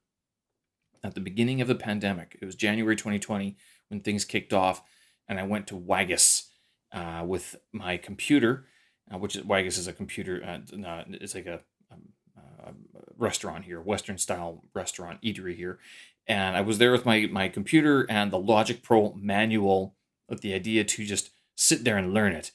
At 1.04 1.14
the 1.14 1.20
beginning 1.20 1.60
of 1.60 1.68
the 1.68 1.76
pandemic, 1.76 2.36
it 2.42 2.44
was 2.44 2.56
January 2.56 2.96
2020 2.96 3.56
when 3.88 4.00
things 4.00 4.24
kicked 4.24 4.52
off, 4.52 4.82
and 5.28 5.38
I 5.38 5.44
went 5.44 5.68
to 5.68 5.76
Wagas 5.78 6.48
uh, 6.92 7.22
with 7.24 7.54
my 7.72 7.96
computer, 7.96 8.66
uh, 9.12 9.16
which 9.16 9.36
is 9.36 9.42
Wagas 9.42 9.78
is 9.78 9.86
a 9.86 9.92
computer. 9.92 10.42
Uh, 10.44 11.04
it's 11.10 11.36
like 11.36 11.46
a, 11.46 11.60
um, 11.92 12.08
a, 12.36 12.70
a 12.70 12.74
restaurant 13.16 13.64
here, 13.64 13.80
Western 13.80 14.18
style 14.18 14.64
restaurant 14.74 15.22
eatery 15.22 15.54
here, 15.54 15.78
and 16.26 16.56
I 16.56 16.62
was 16.62 16.78
there 16.78 16.90
with 16.90 17.06
my 17.06 17.28
my 17.30 17.48
computer 17.48 18.04
and 18.10 18.32
the 18.32 18.38
Logic 18.38 18.82
Pro 18.82 19.12
manual 19.12 19.94
with 20.28 20.40
the 20.40 20.52
idea 20.52 20.82
to 20.82 21.04
just 21.04 21.30
sit 21.54 21.84
there 21.84 21.96
and 21.96 22.12
learn 22.12 22.32
it 22.32 22.50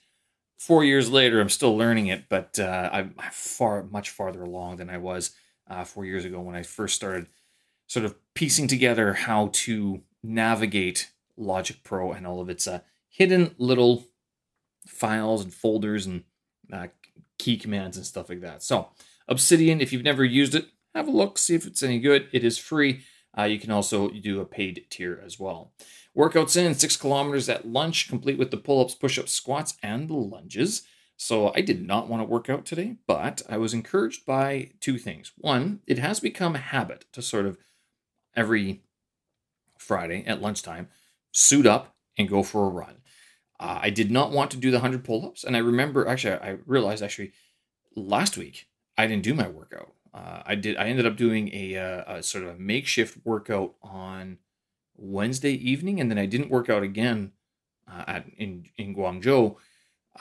four 0.64 0.86
years 0.86 1.10
later, 1.10 1.42
I'm 1.42 1.50
still 1.50 1.76
learning 1.78 2.08
it, 2.08 2.30
but 2.30 2.58
uh, 2.58 2.90
I'm 2.94 3.16
far 3.32 3.84
much 3.84 4.12
farther 4.12 4.44
along 4.44 4.78
than 4.78 4.90
I 4.90 4.98
was 4.98 5.32
uh, 5.70 5.84
four 5.84 6.06
years 6.06 6.24
ago 6.24 6.40
when 6.40 6.56
I 6.56 6.64
first 6.64 6.96
started 6.96 7.28
sort 7.88 8.06
of 8.06 8.16
piecing 8.34 8.70
together 8.70 9.14
how 9.14 9.50
to 9.54 10.04
navigate 10.24 11.12
Logic 11.36 11.84
Pro 11.84 12.14
and 12.14 12.26
all 12.26 12.40
of 12.40 12.50
its 12.50 12.66
uh, 12.66 12.80
hidden 13.10 13.56
little 13.58 14.06
files 14.88 15.44
and 15.44 15.54
folders 15.54 16.06
and 16.06 16.24
uh, 16.72 16.88
key 17.38 17.58
commands 17.58 17.98
and 17.98 18.06
stuff 18.06 18.30
like 18.30 18.40
that. 18.40 18.64
So, 18.64 18.88
Obsidian, 19.28 19.82
if 19.82 19.92
you've 19.92 20.02
never 20.02 20.24
used 20.24 20.56
it, 20.56 20.68
have 20.96 21.10
a 21.10 21.12
look, 21.12 21.38
see 21.38 21.56
if 21.56 21.68
it's 21.68 21.84
any 21.84 22.00
good. 22.00 22.30
It 22.32 22.46
is 22.46 22.58
free. 22.58 23.04
Uh, 23.38 23.44
you 23.44 23.60
can 23.60 23.72
also 23.72 24.10
do 24.10 24.40
a 24.40 24.46
paid 24.46 24.86
tier 24.90 25.22
as 25.26 25.38
well. 25.38 25.74
Workouts 26.16 26.56
in 26.56 26.76
six 26.76 26.96
kilometers 26.96 27.50
at 27.50 27.68
lunch, 27.68 28.08
complete 28.08 28.38
with 28.38 28.52
the 28.52 28.58
pull 28.58 28.82
ups, 28.82 28.94
push 28.94 29.18
ups, 29.18 29.32
squats, 29.32 29.76
and 29.82 30.08
the 30.08 30.14
lunges. 30.14 30.84
So 31.18 31.52
I 31.56 31.62
did 31.62 31.86
not 31.86 32.08
want 32.08 32.22
to 32.22 32.28
work 32.28 32.50
out 32.50 32.66
today, 32.66 32.98
but 33.08 33.42
I 33.50 33.58
was 33.58 33.74
encouraged 33.74 34.26
by 34.26 34.72
two 34.80 34.98
things. 34.98 35.32
One, 35.38 35.80
it 35.88 35.98
has 35.98 36.20
become 36.20 36.56
a 36.56 36.60
habit 36.60 37.06
to 37.14 37.22
sort 37.22 37.46
of 37.46 37.58
every 38.36 38.84
Friday 39.78 40.24
at 40.26 40.42
lunchtime 40.42 40.88
suit 41.32 41.66
up 41.66 41.96
and 42.18 42.30
go 42.30 42.44
for 42.44 42.66
a 42.66 42.70
run. 42.70 42.98
Uh, 43.60 43.80
I 43.82 43.90
did 43.90 44.12
not 44.12 44.32
want 44.32 44.52
to 44.52 44.58
do 44.58 44.72
the 44.72 44.78
100 44.78 45.04
pull 45.04 45.26
ups. 45.26 45.44
And 45.44 45.56
I 45.56 45.60
remember, 45.60 46.08
actually, 46.08 46.34
I 46.36 46.58
realized 46.66 47.04
actually 47.04 47.32
last 47.96 48.38
week 48.38 48.68
I 48.98 49.08
didn't 49.08 49.24
do 49.24 49.34
my 49.34 49.48
workout. 49.48 49.94
Uh, 50.14 50.44
I 50.46 50.56
did. 50.56 50.78
I 50.78 50.88
ended 50.88 51.08
up 51.08 51.18
doing 51.18 51.50
a, 51.54 51.76
uh, 51.76 52.18
a 52.18 52.24
sort 52.24 52.44
of 52.44 52.52
a 52.52 52.60
makeshift 52.60 53.18
workout 53.24 53.74
on 53.82 54.38
Wednesday 54.96 55.54
evening, 55.54 56.00
and 56.00 56.10
then 56.10 56.18
I 56.18 56.26
didn't 56.26 56.50
work 56.50 56.70
out 56.70 56.84
again 56.84 57.32
uh, 57.92 58.04
at 58.08 58.26
in 58.38 58.66
in 58.78 58.96
Guangzhou, 58.96 59.56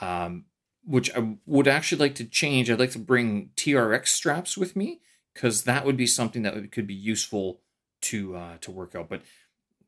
um, 0.01 0.45
which 0.85 1.15
I 1.15 1.37
would 1.45 1.67
actually 1.67 1.99
like 1.99 2.15
to 2.15 2.25
change. 2.25 2.69
I'd 2.69 2.79
like 2.79 2.91
to 2.91 2.99
bring 2.99 3.49
TRX 3.55 4.07
straps 4.07 4.57
with 4.57 4.75
me 4.75 5.01
because 5.33 5.63
that 5.63 5.85
would 5.85 5.97
be 5.97 6.07
something 6.07 6.43
that 6.43 6.71
could 6.71 6.87
be 6.87 6.93
useful 6.93 7.61
to 8.01 8.35
uh, 8.35 8.57
to 8.61 8.71
work 8.71 8.95
out. 8.95 9.09
But 9.09 9.21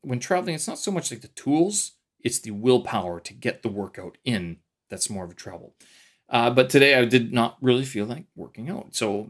when 0.00 0.20
traveling, 0.20 0.54
it's 0.54 0.68
not 0.68 0.78
so 0.78 0.90
much 0.90 1.10
like 1.10 1.22
the 1.22 1.28
tools; 1.28 1.92
it's 2.20 2.38
the 2.38 2.52
willpower 2.52 3.20
to 3.20 3.34
get 3.34 3.62
the 3.62 3.68
workout 3.68 4.18
in 4.24 4.58
that's 4.88 5.10
more 5.10 5.24
of 5.24 5.30
a 5.30 5.34
trouble. 5.34 5.74
Uh, 6.28 6.50
but 6.50 6.70
today 6.70 6.94
I 6.94 7.04
did 7.04 7.32
not 7.32 7.56
really 7.60 7.84
feel 7.84 8.06
like 8.06 8.24
working 8.34 8.68
out. 8.68 8.94
So 8.96 9.28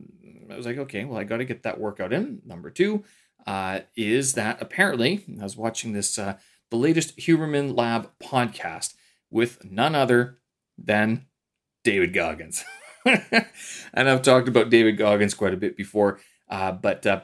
I 0.50 0.56
was 0.56 0.64
like, 0.64 0.78
okay, 0.78 1.04
well, 1.04 1.18
I 1.18 1.24
got 1.24 1.38
to 1.38 1.44
get 1.44 1.62
that 1.64 1.78
workout 1.78 2.12
in. 2.12 2.40
Number 2.46 2.70
two 2.70 3.04
uh, 3.46 3.80
is 3.96 4.34
that 4.34 4.60
apparently 4.60 5.24
I 5.40 5.42
was 5.42 5.56
watching 5.56 5.92
this, 5.92 6.18
uh, 6.18 6.34
the 6.70 6.76
latest 6.76 7.16
Huberman 7.16 7.76
Lab 7.76 8.10
podcast 8.22 8.94
with 9.30 9.64
none 9.64 9.94
other 9.94 10.38
than 10.76 11.26
David 11.84 12.12
Goggins. 12.12 12.64
and 13.04 14.08
I've 14.08 14.22
talked 14.22 14.48
about 14.48 14.70
David 14.70 14.96
Goggins 14.96 15.34
quite 15.34 15.54
a 15.54 15.58
bit 15.58 15.76
before, 15.76 16.18
uh, 16.48 16.72
but 16.72 17.06
uh, 17.06 17.20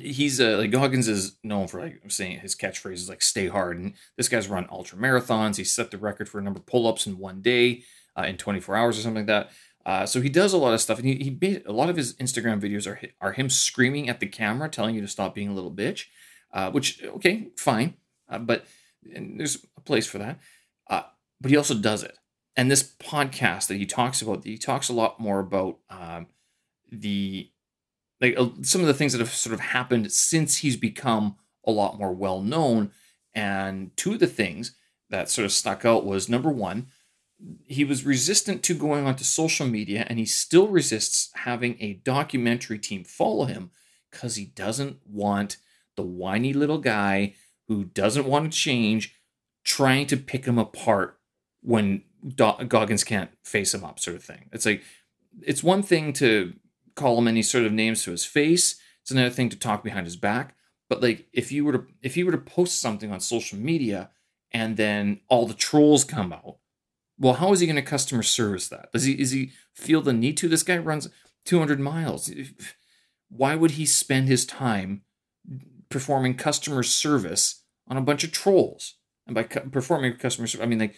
he's 0.00 0.40
uh, 0.40 0.56
like 0.58 0.70
Goggins 0.70 1.08
is 1.08 1.36
known 1.44 1.68
for 1.68 1.80
like 1.80 2.00
saying 2.08 2.40
his 2.40 2.56
catchphrase 2.56 2.94
is 2.94 3.08
like 3.08 3.22
"stay 3.22 3.48
hard," 3.48 3.78
and 3.78 3.94
this 4.16 4.28
guy's 4.28 4.48
run 4.48 4.66
ultra 4.70 4.98
marathons. 4.98 5.56
He 5.56 5.64
set 5.64 5.90
the 5.90 5.98
record 5.98 6.28
for 6.28 6.38
a 6.38 6.42
number 6.42 6.58
of 6.60 6.66
pull-ups 6.66 7.06
in 7.06 7.18
one 7.18 7.42
day 7.42 7.82
uh, 8.18 8.22
in 8.22 8.36
24 8.36 8.76
hours 8.76 8.98
or 8.98 9.02
something 9.02 9.26
like 9.26 9.26
that. 9.26 9.50
Uh, 9.86 10.06
so 10.06 10.20
he 10.20 10.28
does 10.28 10.52
a 10.52 10.58
lot 10.58 10.72
of 10.72 10.80
stuff, 10.80 10.98
and 10.98 11.06
he, 11.06 11.16
he 11.16 11.38
made 11.38 11.62
a 11.66 11.72
lot 11.72 11.90
of 11.90 11.96
his 11.96 12.14
Instagram 12.14 12.60
videos 12.60 12.86
are 12.86 13.00
are 13.20 13.32
him 13.32 13.50
screaming 13.50 14.08
at 14.08 14.20
the 14.20 14.26
camera, 14.26 14.68
telling 14.68 14.94
you 14.94 15.00
to 15.00 15.08
stop 15.08 15.34
being 15.34 15.48
a 15.48 15.54
little 15.54 15.72
bitch. 15.72 16.06
Uh, 16.52 16.70
which 16.70 17.02
okay, 17.04 17.48
fine, 17.56 17.94
uh, 18.28 18.38
but 18.38 18.64
there's 19.02 19.66
a 19.76 19.80
place 19.80 20.06
for 20.06 20.18
that. 20.18 20.38
Uh, 20.88 21.02
but 21.40 21.50
he 21.50 21.56
also 21.56 21.74
does 21.74 22.02
it, 22.02 22.16
and 22.56 22.70
this 22.70 22.94
podcast 22.98 23.66
that 23.66 23.76
he 23.76 23.86
talks 23.86 24.22
about, 24.22 24.44
he 24.44 24.56
talks 24.56 24.88
a 24.88 24.94
lot 24.94 25.20
more 25.20 25.40
about 25.40 25.78
um, 25.90 26.28
the 26.90 27.50
like 28.20 28.38
uh, 28.38 28.48
some 28.62 28.80
of 28.80 28.86
the 28.86 28.94
things 28.94 29.12
that 29.12 29.18
have 29.18 29.32
sort 29.32 29.52
of 29.52 29.60
happened 29.60 30.10
since 30.12 30.58
he's 30.58 30.76
become 30.76 31.36
a 31.64 31.70
lot 31.70 31.98
more 31.98 32.12
well 32.12 32.40
known. 32.40 32.90
And 33.34 33.96
two 33.96 34.12
of 34.12 34.20
the 34.20 34.26
things 34.26 34.76
that 35.10 35.28
sort 35.28 35.44
of 35.44 35.52
stuck 35.52 35.84
out 35.84 36.06
was 36.06 36.28
number 36.28 36.50
one, 36.50 36.86
he 37.64 37.84
was 37.84 38.06
resistant 38.06 38.62
to 38.62 38.74
going 38.74 39.06
onto 39.06 39.24
social 39.24 39.66
media 39.66 40.06
and 40.08 40.18
he 40.18 40.24
still 40.24 40.68
resists 40.68 41.30
having 41.34 41.76
a 41.80 41.94
documentary 42.04 42.78
team 42.78 43.04
follow 43.04 43.44
him 43.44 43.70
because 44.10 44.36
he 44.36 44.46
doesn't 44.46 44.98
want 45.04 45.56
the 45.96 46.02
whiny 46.02 46.52
little 46.52 46.78
guy 46.78 47.34
who 47.68 47.84
doesn't 47.84 48.26
want 48.26 48.50
to 48.50 48.58
change 48.58 49.16
trying 49.64 50.06
to 50.06 50.16
pick 50.16 50.44
him 50.44 50.58
apart 50.58 51.18
when 51.62 52.02
Do- 52.26 52.64
Goggins 52.68 53.04
can't 53.04 53.30
face 53.42 53.74
him 53.74 53.84
up, 53.84 53.98
sort 53.98 54.16
of 54.16 54.24
thing. 54.24 54.48
It's 54.52 54.66
like, 54.66 54.82
it's 55.42 55.62
one 55.62 55.82
thing 55.82 56.12
to 56.14 56.54
call 56.94 57.18
him 57.18 57.28
any 57.28 57.42
sort 57.42 57.64
of 57.64 57.72
names 57.72 58.04
to 58.04 58.10
his 58.10 58.24
face, 58.24 58.76
it's 59.02 59.10
another 59.10 59.30
thing 59.30 59.48
to 59.50 59.58
talk 59.58 59.82
behind 59.82 60.06
his 60.06 60.16
back. 60.16 60.54
But 60.88 61.02
like, 61.02 61.26
if 61.32 61.50
you 61.50 61.64
were 61.64 61.72
to 61.72 61.86
if 62.02 62.16
you 62.16 62.24
were 62.24 62.32
to 62.32 62.38
post 62.38 62.80
something 62.80 63.12
on 63.12 63.20
social 63.20 63.58
media 63.58 64.10
and 64.52 64.76
then 64.76 65.20
all 65.28 65.46
the 65.46 65.54
trolls 65.54 66.04
come 66.04 66.32
out 66.32 66.58
well, 67.18 67.34
how 67.34 67.52
is 67.52 67.60
he 67.60 67.66
going 67.66 67.76
to 67.76 67.82
customer 67.82 68.22
service 68.22 68.68
that? 68.68 68.92
Does 68.92 69.04
he 69.04 69.12
is 69.12 69.30
he 69.30 69.52
feel 69.74 70.02
the 70.02 70.12
need 70.12 70.36
to? 70.38 70.48
This 70.48 70.62
guy 70.62 70.78
runs 70.78 71.08
200 71.44 71.78
miles. 71.80 72.30
Why 73.28 73.54
would 73.54 73.72
he 73.72 73.86
spend 73.86 74.28
his 74.28 74.44
time 74.44 75.02
performing 75.88 76.34
customer 76.34 76.82
service 76.82 77.62
on 77.88 77.96
a 77.96 78.02
bunch 78.02 78.24
of 78.24 78.32
trolls? 78.32 78.96
And 79.26 79.34
by 79.34 79.44
cu- 79.44 79.70
performing 79.70 80.16
customer 80.16 80.46
service, 80.46 80.64
I 80.64 80.68
mean 80.68 80.80
like 80.80 80.96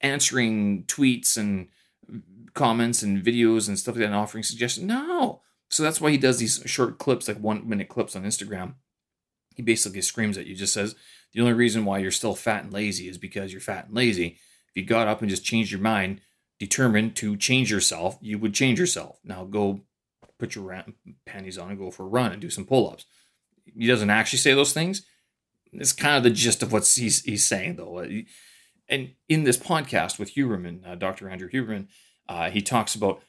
answering 0.00 0.84
tweets 0.84 1.36
and 1.36 1.68
comments 2.52 3.02
and 3.02 3.24
videos 3.24 3.68
and 3.68 3.78
stuff 3.78 3.94
like 3.94 4.00
that, 4.00 4.06
and 4.06 4.14
offering 4.14 4.44
suggestions. 4.44 4.86
No. 4.86 5.40
So 5.70 5.82
that's 5.82 6.00
why 6.00 6.10
he 6.10 6.18
does 6.18 6.38
these 6.38 6.62
short 6.66 6.98
clips, 6.98 7.26
like 7.26 7.38
one 7.38 7.68
minute 7.68 7.88
clips 7.88 8.14
on 8.14 8.24
Instagram. 8.24 8.74
He 9.56 9.62
basically 9.62 10.02
screams 10.02 10.36
at 10.36 10.46
you, 10.46 10.54
just 10.54 10.72
says, 10.72 10.94
the 11.32 11.40
only 11.40 11.52
reason 11.52 11.84
why 11.84 11.98
you're 11.98 12.10
still 12.10 12.34
fat 12.34 12.64
and 12.64 12.72
lazy 12.72 13.08
is 13.08 13.18
because 13.18 13.52
you're 13.52 13.60
fat 13.60 13.86
and 13.86 13.94
lazy 13.94 14.38
if 14.74 14.82
you 14.82 14.86
got 14.86 15.08
up 15.08 15.20
and 15.20 15.30
just 15.30 15.44
changed 15.44 15.70
your 15.70 15.80
mind, 15.80 16.20
determined 16.58 17.14
to 17.16 17.36
change 17.36 17.70
yourself, 17.70 18.18
you 18.20 18.38
would 18.38 18.54
change 18.54 18.78
yourself. 18.78 19.18
Now 19.22 19.44
go 19.44 19.80
put 20.38 20.54
your 20.54 20.84
panties 21.26 21.58
on 21.58 21.70
and 21.70 21.78
go 21.78 21.90
for 21.90 22.04
a 22.04 22.08
run 22.08 22.32
and 22.32 22.40
do 22.40 22.50
some 22.50 22.64
pull 22.64 22.90
ups. 22.90 23.06
He 23.64 23.86
doesn't 23.86 24.10
actually 24.10 24.40
say 24.40 24.52
those 24.52 24.72
things. 24.72 25.06
It's 25.72 25.92
kind 25.92 26.16
of 26.16 26.22
the 26.22 26.30
gist 26.30 26.62
of 26.62 26.72
what 26.72 26.86
he's, 26.86 27.22
he's 27.22 27.44
saying, 27.44 27.76
though. 27.76 28.04
And 28.88 29.12
in 29.28 29.44
this 29.44 29.56
podcast 29.56 30.18
with 30.18 30.34
Huberman, 30.34 30.86
uh, 30.86 30.94
Dr. 30.94 31.28
Andrew 31.28 31.48
Huberman, 31.48 31.86
uh, 32.28 32.50
he 32.50 32.60
talks 32.60 32.94
about 32.94 33.22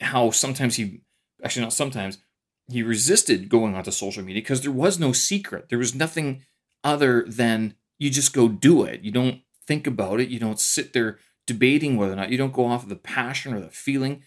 how 0.00 0.30
sometimes 0.30 0.76
he, 0.76 1.00
actually, 1.42 1.62
not 1.62 1.72
sometimes, 1.72 2.18
he 2.68 2.82
resisted 2.82 3.48
going 3.48 3.74
onto 3.74 3.90
social 3.90 4.22
media 4.22 4.42
because 4.42 4.60
there 4.60 4.70
was 4.70 4.98
no 4.98 5.12
secret. 5.12 5.68
There 5.68 5.78
was 5.78 5.94
nothing 5.94 6.42
other 6.84 7.24
than 7.26 7.74
you 7.98 8.10
just 8.10 8.32
go 8.32 8.48
do 8.48 8.84
it. 8.84 9.02
You 9.02 9.10
don't 9.10 9.40
think 9.70 9.86
about 9.86 10.18
it. 10.18 10.30
You 10.30 10.40
don't 10.40 10.58
sit 10.58 10.92
there 10.92 11.18
debating 11.46 11.96
whether 11.96 12.12
or 12.12 12.16
not 12.16 12.30
you 12.30 12.36
don't 12.36 12.52
go 12.52 12.66
off 12.66 12.82
of 12.82 12.88
the 12.88 12.96
passion 12.96 13.54
or 13.54 13.60
the 13.60 13.70
feeling. 13.70 14.24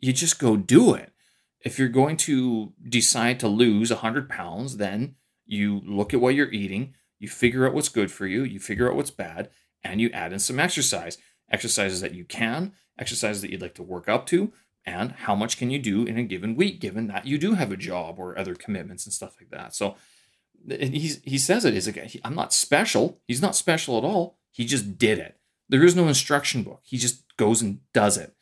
You 0.00 0.14
just 0.14 0.38
go 0.38 0.56
do 0.56 0.94
it. 0.94 1.12
If 1.60 1.78
you're 1.78 1.88
going 1.88 2.16
to 2.18 2.72
decide 2.88 3.38
to 3.40 3.48
lose 3.48 3.90
100 3.90 4.26
pounds, 4.26 4.78
then 4.78 5.16
you 5.44 5.82
look 5.84 6.14
at 6.14 6.20
what 6.22 6.34
you're 6.34 6.50
eating, 6.50 6.94
you 7.18 7.28
figure 7.28 7.66
out 7.66 7.74
what's 7.74 7.90
good 7.90 8.10
for 8.10 8.26
you, 8.26 8.42
you 8.42 8.58
figure 8.58 8.88
out 8.88 8.96
what's 8.96 9.10
bad, 9.10 9.50
and 9.84 10.00
you 10.00 10.08
add 10.14 10.32
in 10.32 10.38
some 10.38 10.58
exercise. 10.58 11.18
Exercises 11.50 12.00
that 12.00 12.14
you 12.14 12.24
can, 12.24 12.72
exercises 12.98 13.42
that 13.42 13.50
you'd 13.50 13.60
like 13.60 13.74
to 13.74 13.82
work 13.82 14.08
up 14.08 14.24
to, 14.26 14.50
and 14.86 15.12
how 15.12 15.34
much 15.34 15.58
can 15.58 15.70
you 15.70 15.78
do 15.78 16.04
in 16.04 16.16
a 16.16 16.22
given 16.22 16.56
week, 16.56 16.80
given 16.80 17.06
that 17.08 17.26
you 17.26 17.36
do 17.36 17.52
have 17.52 17.70
a 17.70 17.76
job 17.76 18.18
or 18.18 18.38
other 18.38 18.54
commitments 18.54 19.04
and 19.04 19.12
stuff 19.12 19.36
like 19.38 19.50
that. 19.50 19.74
So 19.74 19.94
he's, 20.66 21.20
he 21.22 21.36
says 21.36 21.66
it 21.66 21.74
is 21.74 21.86
like, 21.86 22.18
I'm 22.24 22.34
not 22.34 22.54
special. 22.54 23.20
He's 23.28 23.42
not 23.42 23.54
special 23.54 23.98
at 23.98 24.04
all. 24.04 24.38
He 24.56 24.64
just 24.64 24.96
did 24.96 25.18
it. 25.18 25.36
There 25.68 25.84
is 25.84 25.94
no 25.94 26.08
instruction 26.08 26.62
book. 26.62 26.80
He 26.82 26.96
just 26.96 27.24
goes 27.36 27.60
and 27.60 27.80
does 27.92 28.16
it. 28.16 28.34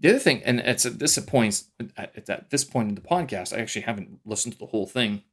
The 0.00 0.08
other 0.08 0.18
thing, 0.18 0.42
and 0.44 0.60
it's 0.60 0.86
at 0.86 0.98
this 0.98 1.18
point, 1.18 1.62
at, 1.94 2.30
at 2.30 2.48
this 2.48 2.64
point 2.64 2.88
in 2.88 2.94
the 2.94 3.02
podcast, 3.02 3.54
I 3.54 3.60
actually 3.60 3.82
haven't 3.82 4.20
listened 4.24 4.54
to 4.54 4.58
the 4.58 4.64
whole 4.64 4.86
thing, 4.86 5.24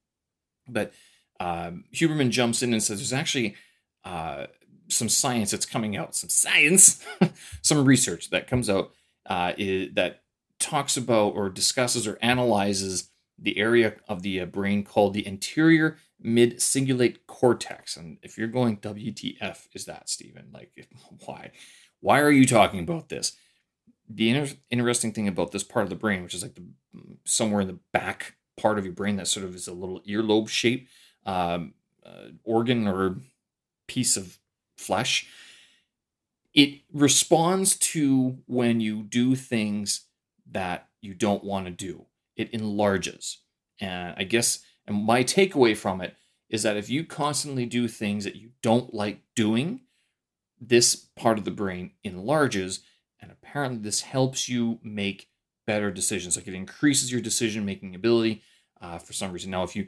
but 0.68 0.92
um, 1.40 1.86
Huberman 1.94 2.32
jumps 2.32 2.62
in 2.62 2.74
and 2.74 2.84
says 2.84 3.00
there's 3.00 3.14
actually 3.14 3.56
uh, 4.04 4.48
some 4.90 5.08
science 5.08 5.52
that's 5.52 5.66
coming 5.66 5.96
out, 5.96 6.18
some 6.18 6.30
science, 6.30 7.02
some 7.62 7.86
research 7.86 8.30
that 8.32 8.48
comes 8.48 8.70
out 8.70 8.92
uh, 9.26 9.54
is, 9.58 9.94
that 9.94 10.24
talks 10.60 10.98
about 10.98 11.34
or 11.34 11.50
discusses 11.50 12.06
or 12.06 12.18
analyzes 12.22 13.10
the 13.44 13.58
area 13.58 13.96
of 14.08 14.24
the 14.24 14.40
uh, 14.40 14.46
brain 14.46 14.84
called 14.84 15.14
the 15.14 15.28
anterior 15.28 15.98
mid 16.20 16.58
cingulate 16.58 17.18
cortex. 17.28 17.96
And 17.96 18.18
if 18.24 18.38
you're 18.38 18.48
going, 18.48 18.78
WTF 18.78 19.68
is 19.74 19.86
that, 19.86 20.10
Stephen? 20.10 20.48
Like, 20.52 20.88
why? 21.26 21.52
Why 22.00 22.20
are 22.22 22.32
you 22.32 22.48
talking 22.48 22.80
about 22.80 23.10
this? 23.10 23.34
The 24.10 24.30
inter- 24.30 24.56
interesting 24.70 25.12
thing 25.12 25.28
about 25.28 25.52
this 25.52 25.64
part 25.64 25.84
of 25.84 25.90
the 25.90 25.96
brain, 25.96 26.24
which 26.24 26.34
is 26.34 26.42
like 26.42 26.56
the 26.56 26.66
somewhere 27.26 27.62
in 27.62 27.68
the 27.68 27.80
back 27.92 28.36
part 28.58 28.78
of 28.78 28.86
your 28.86 28.94
brain 28.94 29.18
that 29.18 29.28
sort 29.28 29.46
of 29.46 29.56
is 29.56 29.68
a 29.68 29.74
little 29.74 30.02
earlobe 30.02 30.50
shape 30.50 30.88
um, 31.26 31.74
uh, 32.06 32.30
organ 32.44 32.88
or 32.88 33.18
piece 33.88 34.18
of 34.18 34.38
flesh, 34.78 35.28
it 36.54 36.82
responds 36.94 37.76
to 37.76 38.38
when 38.46 38.80
you 38.80 39.04
do 39.04 39.36
things 39.36 40.06
that 40.52 40.88
you 41.02 41.14
don't 41.14 41.44
want 41.44 41.66
to 41.66 41.72
do. 41.72 42.06
It 42.36 42.52
enlarges. 42.52 43.40
And 43.80 44.16
I 44.18 44.24
guess 44.24 44.64
and 44.86 45.04
my 45.04 45.24
takeaway 45.24 45.76
from 45.76 46.02
it 46.02 46.16
is 46.50 46.64
that 46.64 46.78
if 46.78 46.90
you 46.90 47.04
constantly 47.04 47.66
do 47.66 47.88
things 47.88 48.24
that 48.26 48.36
you 48.36 48.52
don't 48.62 48.94
like 48.94 49.22
doing, 49.36 49.82
this 50.60 50.96
part 50.96 51.38
of 51.38 51.46
the 51.46 51.52
brain 51.52 51.92
enlarges. 52.04 52.82
And 53.22 53.32
apparently, 53.32 53.80
this 53.80 54.02
helps 54.02 54.50
you 54.50 54.80
make 54.84 55.30
better 55.66 55.92
decisions. 55.92 56.36
Like 56.36 56.48
it 56.48 56.54
increases 56.54 57.12
your 57.12 57.22
decision 57.22 57.66
making 57.66 57.96
ability 57.96 58.44
uh, 58.82 58.98
for 58.98 59.14
some 59.14 59.32
reason. 59.32 59.52
Now, 59.52 59.64
if 59.64 59.76
you 59.76 59.88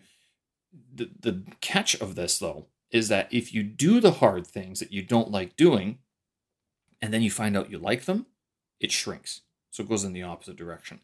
the, 0.93 1.09
the 1.19 1.43
catch 1.61 1.95
of 1.95 2.15
this, 2.15 2.37
though, 2.37 2.67
is 2.91 3.07
that 3.09 3.27
if 3.31 3.53
you 3.53 3.63
do 3.63 3.99
the 3.99 4.11
hard 4.11 4.47
things 4.47 4.79
that 4.79 4.91
you 4.91 5.01
don't 5.01 5.31
like 5.31 5.55
doing, 5.55 5.99
and 7.01 7.13
then 7.13 7.21
you 7.21 7.31
find 7.31 7.55
out 7.55 7.69
you 7.69 7.77
like 7.77 8.05
them, 8.05 8.25
it 8.79 8.91
shrinks. 8.91 9.41
So 9.71 9.83
it 9.83 9.89
goes 9.89 10.03
in 10.03 10.13
the 10.13 10.23
opposite 10.23 10.55
direction. 10.55 11.01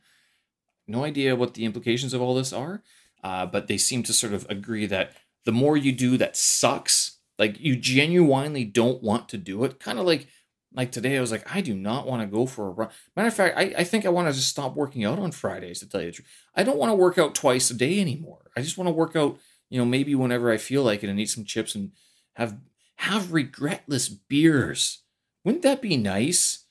No 0.91 1.05
idea 1.05 1.35
what 1.35 1.53
the 1.53 1.65
implications 1.65 2.13
of 2.13 2.21
all 2.21 2.35
this 2.35 2.53
are, 2.53 2.83
uh, 3.23 3.45
but 3.45 3.67
they 3.67 3.77
seem 3.77 4.03
to 4.03 4.13
sort 4.13 4.33
of 4.33 4.45
agree 4.49 4.85
that 4.87 5.13
the 5.45 5.51
more 5.51 5.77
you 5.77 5.91
do 5.91 6.17
that 6.17 6.37
sucks, 6.37 7.17
like 7.39 7.59
you 7.59 7.75
genuinely 7.75 8.65
don't 8.65 9.01
want 9.01 9.29
to 9.29 9.37
do 9.37 9.63
it, 9.63 9.79
kind 9.79 9.97
of 9.99 10.05
like 10.05 10.27
like 10.73 10.91
today, 10.91 11.17
I 11.17 11.21
was 11.21 11.31
like, 11.31 11.53
I 11.53 11.59
do 11.61 11.75
not 11.75 12.07
want 12.07 12.21
to 12.21 12.27
go 12.27 12.45
for 12.45 12.67
a 12.67 12.69
run. 12.69 12.89
Matter 13.15 13.27
of 13.27 13.33
fact, 13.33 13.57
I, 13.57 13.73
I 13.79 13.83
think 13.83 14.05
I 14.05 14.09
want 14.09 14.29
to 14.29 14.33
just 14.33 14.47
stop 14.47 14.75
working 14.75 15.03
out 15.03 15.19
on 15.19 15.31
Fridays, 15.31 15.79
to 15.79 15.89
tell 15.89 16.01
you 16.01 16.07
the 16.07 16.13
truth. 16.13 16.27
I 16.55 16.63
don't 16.63 16.77
want 16.77 16.91
to 16.91 16.95
work 16.95 17.17
out 17.17 17.35
twice 17.35 17.69
a 17.71 17.73
day 17.73 17.99
anymore. 17.99 18.51
I 18.55 18.61
just 18.61 18.77
want 18.77 18.87
to 18.87 18.93
work 18.93 19.15
out, 19.15 19.37
you 19.69 19.77
know, 19.77 19.85
maybe 19.85 20.15
whenever 20.15 20.49
I 20.49 20.57
feel 20.57 20.83
like 20.83 21.03
it 21.03 21.09
and 21.09 21.19
eat 21.19 21.29
some 21.29 21.43
chips 21.43 21.75
and 21.75 21.91
have 22.35 22.57
have 22.97 23.23
regretless 23.23 24.17
beers. 24.29 25.03
Wouldn't 25.43 25.63
that 25.63 25.81
be 25.81 25.97
nice? 25.97 26.65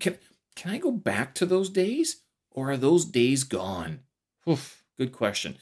Can, 0.00 0.18
can 0.54 0.72
I 0.72 0.78
go 0.78 0.90
back 0.90 1.34
to 1.36 1.46
those 1.46 1.70
days? 1.70 2.22
Or 2.56 2.72
are 2.72 2.76
those 2.76 3.04
days 3.04 3.44
gone? 3.44 4.00
Oof, 4.48 4.82
good 4.98 5.12
question. 5.12 5.58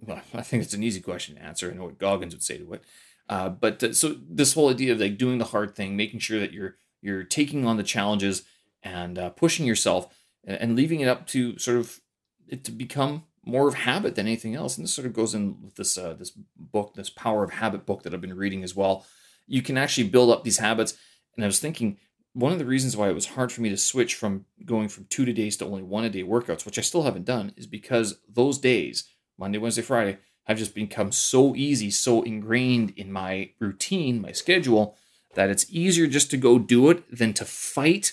Well, 0.00 0.20
I 0.34 0.42
think 0.42 0.62
it's 0.62 0.74
an 0.74 0.82
easy 0.82 1.00
question 1.00 1.36
to 1.36 1.42
answer. 1.42 1.70
I 1.70 1.74
know 1.74 1.84
what 1.84 1.98
Goggins 1.98 2.34
would 2.34 2.42
say 2.42 2.58
to 2.58 2.74
it. 2.74 2.84
Uh, 3.28 3.48
but 3.48 3.82
uh, 3.82 3.92
so 3.92 4.16
this 4.28 4.54
whole 4.54 4.70
idea 4.70 4.92
of 4.92 5.00
like 5.00 5.16
doing 5.16 5.38
the 5.38 5.46
hard 5.46 5.74
thing, 5.74 5.96
making 5.96 6.20
sure 6.20 6.40
that 6.40 6.52
you're 6.52 6.76
you're 7.00 7.22
taking 7.22 7.64
on 7.64 7.76
the 7.76 7.82
challenges 7.82 8.42
and 8.82 9.18
uh, 9.18 9.30
pushing 9.30 9.64
yourself 9.64 10.12
and 10.44 10.74
leaving 10.74 11.00
it 11.00 11.08
up 11.08 11.26
to 11.28 11.56
sort 11.58 11.76
of 11.76 12.00
it 12.48 12.64
to 12.64 12.72
become 12.72 13.24
more 13.44 13.68
of 13.68 13.74
habit 13.74 14.14
than 14.14 14.26
anything 14.26 14.54
else. 14.54 14.76
And 14.76 14.84
this 14.84 14.94
sort 14.94 15.06
of 15.06 15.12
goes 15.12 15.34
in 15.34 15.62
with 15.62 15.76
this 15.76 15.96
uh, 15.96 16.14
this 16.14 16.32
book, 16.56 16.94
this 16.94 17.10
Power 17.10 17.44
of 17.44 17.52
Habit 17.52 17.86
book 17.86 18.02
that 18.02 18.14
I've 18.14 18.20
been 18.20 18.36
reading 18.36 18.64
as 18.64 18.74
well. 18.74 19.06
You 19.46 19.62
can 19.62 19.78
actually 19.78 20.08
build 20.08 20.30
up 20.30 20.44
these 20.44 20.58
habits. 20.58 20.96
And 21.36 21.44
I 21.44 21.48
was 21.48 21.60
thinking 21.60 21.98
one 22.38 22.52
of 22.52 22.60
the 22.60 22.64
reasons 22.64 22.96
why 22.96 23.08
it 23.08 23.16
was 23.16 23.26
hard 23.26 23.50
for 23.50 23.62
me 23.62 23.68
to 23.68 23.76
switch 23.76 24.14
from 24.14 24.44
going 24.64 24.88
from 24.88 25.06
two 25.06 25.24
to 25.24 25.32
days 25.32 25.56
to 25.56 25.64
only 25.64 25.82
one 25.82 26.04
a 26.04 26.08
day 26.08 26.22
workouts, 26.22 26.64
which 26.64 26.78
I 26.78 26.82
still 26.82 27.02
haven't 27.02 27.24
done, 27.24 27.52
is 27.56 27.66
because 27.66 28.20
those 28.28 28.58
days, 28.58 29.08
Monday, 29.36 29.58
Wednesday, 29.58 29.82
Friday, 29.82 30.18
have 30.44 30.56
just 30.56 30.72
become 30.72 31.10
so 31.10 31.56
easy, 31.56 31.90
so 31.90 32.22
ingrained 32.22 32.92
in 32.96 33.10
my 33.10 33.50
routine, 33.58 34.20
my 34.20 34.30
schedule, 34.30 34.96
that 35.34 35.50
it's 35.50 35.66
easier 35.68 36.06
just 36.06 36.30
to 36.30 36.36
go 36.36 36.60
do 36.60 36.90
it 36.90 37.02
than 37.10 37.34
to 37.34 37.44
fight 37.44 38.12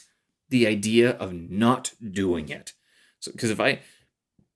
the 0.50 0.66
idea 0.66 1.12
of 1.12 1.32
not 1.32 1.94
doing 2.12 2.50
it. 2.50 2.74
So, 3.20 3.32
because 3.32 3.52
if 3.52 3.60
I 3.60 3.80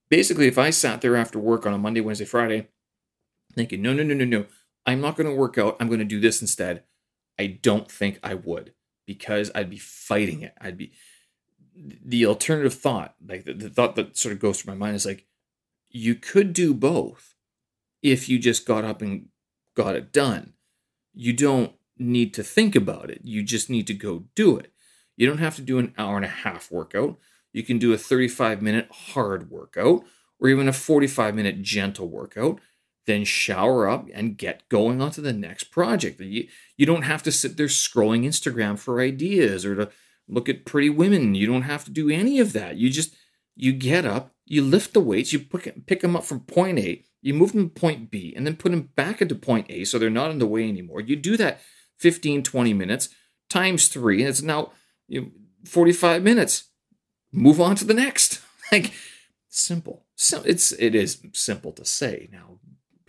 basically, 0.10 0.48
if 0.48 0.58
I 0.58 0.72
sat 0.72 1.02
there 1.02 1.16
after 1.16 1.38
work 1.38 1.68
on 1.68 1.74
a 1.74 1.78
Monday, 1.78 2.02
Wednesday, 2.02 2.26
Friday, 2.26 2.70
thinking, 3.54 3.84
no, 3.84 3.94
no, 3.94 4.02
no, 4.02 4.16
no, 4.16 4.26
no, 4.26 4.46
I'm 4.88 5.00
not 5.00 5.16
going 5.16 5.30
to 5.30 5.36
work 5.36 5.60
out, 5.60 5.78
I'm 5.80 5.88
going 5.88 6.00
to 6.00 6.06
do 6.06 6.20
this 6.20 6.42
instead, 6.42 6.84
I 7.38 7.46
don't 7.46 7.90
think 7.90 8.20
I 8.24 8.34
would 8.34 8.74
because 9.10 9.50
I'd 9.56 9.72
be 9.72 9.80
fighting 9.80 10.44
it. 10.44 10.54
I'd 10.62 10.78
be 10.78 10.92
the 12.06 12.28
alternative 12.28 12.75
thought, 12.75 13.16
like 13.28 13.44
the, 13.44 13.54
the 13.54 13.68
thought 13.68 13.96
that 13.96 14.16
sort 14.16 14.34
of 14.34 14.39
goes 14.39 14.62
through 14.62 14.75
my 14.75 14.78
mind 14.78 14.96
is 14.96 15.06
like, 15.08 15.25
you 15.89 16.13
could 16.13 16.54
do 16.54 16.75
both 16.75 17.34
if 18.04 18.30
you 18.30 18.38
just 18.38 18.68
got 18.68 18.86
up 18.86 19.01
and 19.01 19.30
got 19.75 19.96
it 19.96 20.13
done. 20.13 20.54
You 21.12 21.34
don't 21.34 21.74
need 21.98 22.36
to 22.36 22.44
think 22.44 22.75
about 22.75 23.10
it. 23.10 23.22
You 23.24 23.42
just 23.42 23.68
need 23.68 23.88
to 23.88 23.96
go 23.96 24.25
do 24.36 24.58
it. 24.58 24.72
You 25.18 25.25
don't 25.25 25.39
have 25.39 25.56
to 25.56 25.63
do 25.63 25.80
an 25.80 25.96
hour 25.98 26.16
and 26.16 26.25
a 26.25 26.28
half 26.46 26.72
workout. 26.72 27.18
You 27.51 27.63
can 27.63 27.80
do 27.80 27.92
a 27.92 27.98
35 27.98 28.62
minute 28.62 28.89
hard 28.92 29.50
workout 29.50 30.04
or 30.39 30.50
even 30.50 30.68
a 30.68 30.74
45 30.74 31.34
minute 31.34 31.63
gentle 31.63 32.08
workout. 32.08 32.60
Then 33.06 33.24
shower 33.24 33.89
up 33.89 34.08
and 34.13 34.38
get 34.38 34.68
going 34.70 35.01
on 35.01 35.12
to 35.12 35.22
the 35.22 35.34
next 35.34 35.65
project. 35.65 36.20
You, 36.20 36.48
you 36.77 36.86
don't 36.86 37.03
have 37.03 37.24
to 37.24 37.32
sit 37.32 37.58
there 37.58 37.68
scrolling 37.68 38.25
Instagram 38.25 38.77
for 38.77 39.01
ideas 39.01 39.65
or 39.65 39.75
to 39.75 39.89
look 40.27 40.48
at 40.48 40.65
pretty 40.65 40.89
women. 40.89 41.36
You 41.36 41.48
don't 41.48 41.63
have 41.63 41.86
to 41.86 41.91
do 41.91 42.10
any 42.10 42.39
of 42.39 42.53
that. 42.53 42.77
You 42.77 42.89
just 42.89 43.15
you 43.56 43.74
get 43.74 44.06
up, 44.06 44.32
you 44.46 44.62
lift 44.62 44.94
the 44.94 45.01
weights, 45.01 45.33
you 45.33 45.40
pick, 45.40 45.85
pick 45.85 46.01
them 46.01 46.16
up 46.16 46.24
from 46.24 46.42
point 46.42 46.79
A, 46.79 47.03
you 47.22 47.33
move 47.33 47.51
them 47.51 47.70
to 47.70 47.79
point 47.79 48.09
B, 48.09 48.33
and 48.35 48.48
then 48.48 48.55
put 48.55 48.72
them 48.72 48.90
back 48.96 49.22
into 49.22 49.35
point 49.35 49.66
A 49.70 49.83
so 49.83 50.00
they're 50.00 50.09
not 50.09 50.31
in 50.31 50.40
the 50.40 50.48
way 50.48 50.68
anymore. 50.68 51.01
You 51.01 51.16
do 51.16 51.35
that 51.38 51.59
15, 51.98 52.44
20 52.44 52.74
minutes 52.74 53.09
times 53.50 53.88
three, 53.88 54.22
and 54.22 54.29
it's 54.29 54.42
now 54.42 54.72
you 55.07 55.22
know, 55.22 55.27
45 55.66 56.24
minutes. 56.24 56.70
Move 57.31 57.59
on 57.59 57.75
to 57.77 57.85
the 57.85 57.94
next. 57.94 58.42
Like 58.72 58.94
simple. 59.48 60.05
So 60.14 60.44
it's 60.46 60.72
it 60.74 60.94
is 60.94 61.24
simple 61.33 61.72
to 61.72 61.83
say. 61.83 62.29
Now 62.31 62.59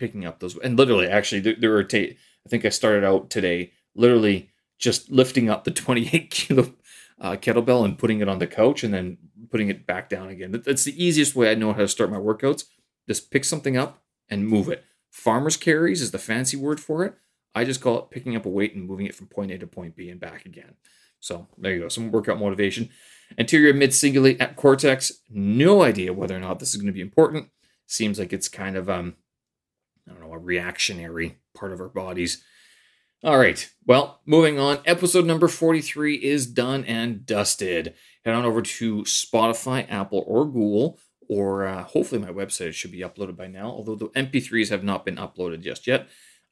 picking 0.01 0.25
up 0.25 0.39
those 0.39 0.57
and 0.57 0.79
literally 0.79 1.07
actually 1.07 1.39
there, 1.39 1.55
there 1.57 1.69
were 1.69 1.83
ta- 1.83 1.97
I 1.97 2.49
think 2.49 2.65
I 2.65 2.69
started 2.69 3.03
out 3.03 3.29
today 3.29 3.71
literally 3.93 4.49
just 4.79 5.11
lifting 5.11 5.47
up 5.47 5.63
the 5.63 5.71
28 5.85 6.31
kilo 6.31 6.73
uh, 7.19 7.33
kettlebell 7.33 7.85
and 7.85 7.99
putting 7.99 8.19
it 8.19 8.27
on 8.27 8.39
the 8.39 8.47
couch 8.47 8.83
and 8.83 8.91
then 8.91 9.19
putting 9.51 9.69
it 9.69 9.85
back 9.85 10.09
down 10.09 10.27
again. 10.29 10.51
That's 10.65 10.85
the 10.85 11.03
easiest 11.03 11.35
way 11.35 11.51
I 11.51 11.55
know 11.55 11.71
how 11.71 11.81
to 11.81 11.87
start 11.87 12.09
my 12.09 12.17
workouts. 12.17 12.63
Just 13.07 13.29
pick 13.29 13.45
something 13.45 13.77
up 13.77 14.01
and 14.27 14.47
move 14.47 14.69
it. 14.69 14.83
Farmer's 15.11 15.55
carries 15.55 16.01
is 16.01 16.09
the 16.09 16.17
fancy 16.17 16.57
word 16.57 16.79
for 16.79 17.05
it. 17.05 17.13
I 17.53 17.63
just 17.63 17.79
call 17.79 17.99
it 17.99 18.09
picking 18.09 18.35
up 18.35 18.45
a 18.47 18.49
weight 18.49 18.73
and 18.73 18.87
moving 18.87 19.05
it 19.05 19.13
from 19.13 19.27
point 19.27 19.51
A 19.51 19.59
to 19.59 19.67
point 19.67 19.95
B 19.95 20.09
and 20.09 20.19
back 20.19 20.45
again. 20.45 20.73
So 21.19 21.47
there 21.59 21.75
you 21.75 21.81
go, 21.81 21.89
some 21.89 22.11
workout 22.11 22.39
motivation. 22.39 22.89
Anterior 23.37 23.73
mid 23.73 23.91
cingulate 23.91 24.55
cortex, 24.55 25.11
no 25.29 25.83
idea 25.83 26.13
whether 26.13 26.35
or 26.35 26.39
not 26.39 26.59
this 26.59 26.69
is 26.69 26.77
going 26.77 26.87
to 26.87 26.93
be 26.93 27.01
important. 27.01 27.49
Seems 27.85 28.17
like 28.17 28.33
it's 28.33 28.47
kind 28.47 28.75
of, 28.75 28.89
um, 28.89 29.15
I 30.07 30.13
don't 30.13 30.21
know, 30.21 30.33
a 30.33 30.37
reactionary 30.37 31.37
part 31.53 31.71
of 31.71 31.79
our 31.79 31.89
bodies. 31.89 32.43
All 33.23 33.37
right, 33.37 33.69
well, 33.85 34.21
moving 34.25 34.57
on. 34.57 34.79
Episode 34.85 35.25
number 35.25 35.47
43 35.47 36.15
is 36.15 36.47
done 36.47 36.83
and 36.85 37.23
dusted. 37.25 37.93
Head 38.25 38.33
on 38.33 38.45
over 38.45 38.61
to 38.63 39.03
Spotify, 39.03 39.85
Apple, 39.91 40.23
or 40.25 40.45
Google, 40.45 40.99
or 41.29 41.65
uh, 41.65 41.83
hopefully 41.83 42.19
my 42.19 42.31
website 42.31 42.73
should 42.73 42.91
be 42.91 43.01
uploaded 43.01 43.37
by 43.37 43.47
now, 43.47 43.67
although 43.67 43.95
the 43.95 44.09
MP3s 44.09 44.69
have 44.69 44.83
not 44.83 45.05
been 45.05 45.17
uploaded 45.17 45.61
just 45.61 45.85
yet. 45.85 46.07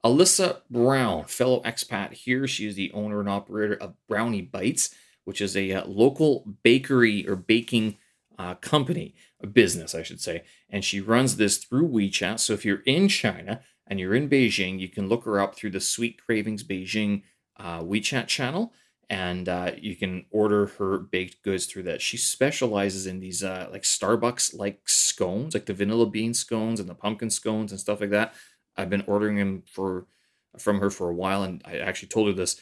Alyssa 0.05 0.61
Brown, 0.69 1.25
fellow 1.25 1.61
expat 1.63 2.13
here. 2.13 2.47
She 2.47 2.67
is 2.67 2.75
the 2.75 2.91
owner 2.93 3.19
and 3.19 3.29
operator 3.29 3.75
of 3.75 3.95
Brownie 4.07 4.41
Bites, 4.41 4.93
which 5.25 5.41
is 5.41 5.57
a 5.57 5.71
uh, 5.73 5.85
local 5.85 6.45
bakery 6.63 7.27
or 7.27 7.35
baking 7.35 7.97
uh, 8.39 8.55
company, 8.55 9.13
a 9.43 9.47
business, 9.47 9.93
I 9.93 10.01
should 10.01 10.21
say. 10.21 10.43
And 10.69 10.83
she 10.83 11.01
runs 11.01 11.35
this 11.35 11.57
through 11.57 11.89
WeChat. 11.89 12.39
So 12.39 12.53
if 12.53 12.63
you're 12.63 12.83
in 12.85 13.09
China 13.09 13.61
and 13.85 13.99
you're 13.99 14.15
in 14.15 14.29
Beijing, 14.29 14.79
you 14.79 14.87
can 14.87 15.09
look 15.09 15.25
her 15.25 15.39
up 15.41 15.55
through 15.55 15.71
the 15.71 15.81
Sweet 15.81 16.19
Cravings 16.25 16.63
Beijing 16.63 17.23
uh, 17.57 17.81
WeChat 17.81 18.27
channel. 18.27 18.71
And 19.09 19.49
uh, 19.49 19.71
you 19.77 19.95
can 19.95 20.25
order 20.31 20.67
her 20.77 20.99
baked 20.99 21.43
goods 21.43 21.65
through 21.65 21.83
that. 21.83 22.01
She 22.01 22.15
specializes 22.15 23.07
in 23.07 23.19
these 23.19 23.43
uh, 23.43 23.67
like 23.71 23.81
Starbucks 23.81 24.55
like 24.55 24.87
scones, 24.87 25.53
like 25.53 25.65
the 25.65 25.73
vanilla 25.73 26.05
bean 26.05 26.33
scones 26.33 26.79
and 26.79 26.87
the 26.87 26.95
pumpkin 26.95 27.31
scones 27.31 27.71
and 27.71 27.81
stuff 27.81 28.01
like 28.01 28.11
that. 28.11 28.35
I've 28.77 28.89
been 28.89 29.03
ordering 29.07 29.37
them 29.37 29.63
for 29.65 30.05
from 30.59 30.79
her 30.79 30.91
for 30.91 31.09
a 31.09 31.13
while, 31.13 31.43
and 31.43 31.61
I 31.65 31.77
actually 31.77 32.09
told 32.09 32.27
her 32.27 32.33
this. 32.33 32.61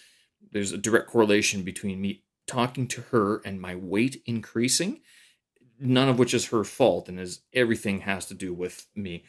There's 0.51 0.71
a 0.71 0.77
direct 0.77 1.09
correlation 1.09 1.63
between 1.63 1.99
me 1.99 2.23
talking 2.47 2.87
to 2.87 3.01
her 3.11 3.41
and 3.43 3.59
my 3.59 3.75
weight 3.75 4.21
increasing. 4.25 5.01
None 5.79 6.09
of 6.09 6.19
which 6.19 6.33
is 6.33 6.47
her 6.47 6.63
fault, 6.63 7.09
and 7.09 7.19
is 7.19 7.41
everything 7.53 8.01
has 8.01 8.25
to 8.27 8.33
do 8.33 8.53
with 8.53 8.87
me. 8.95 9.23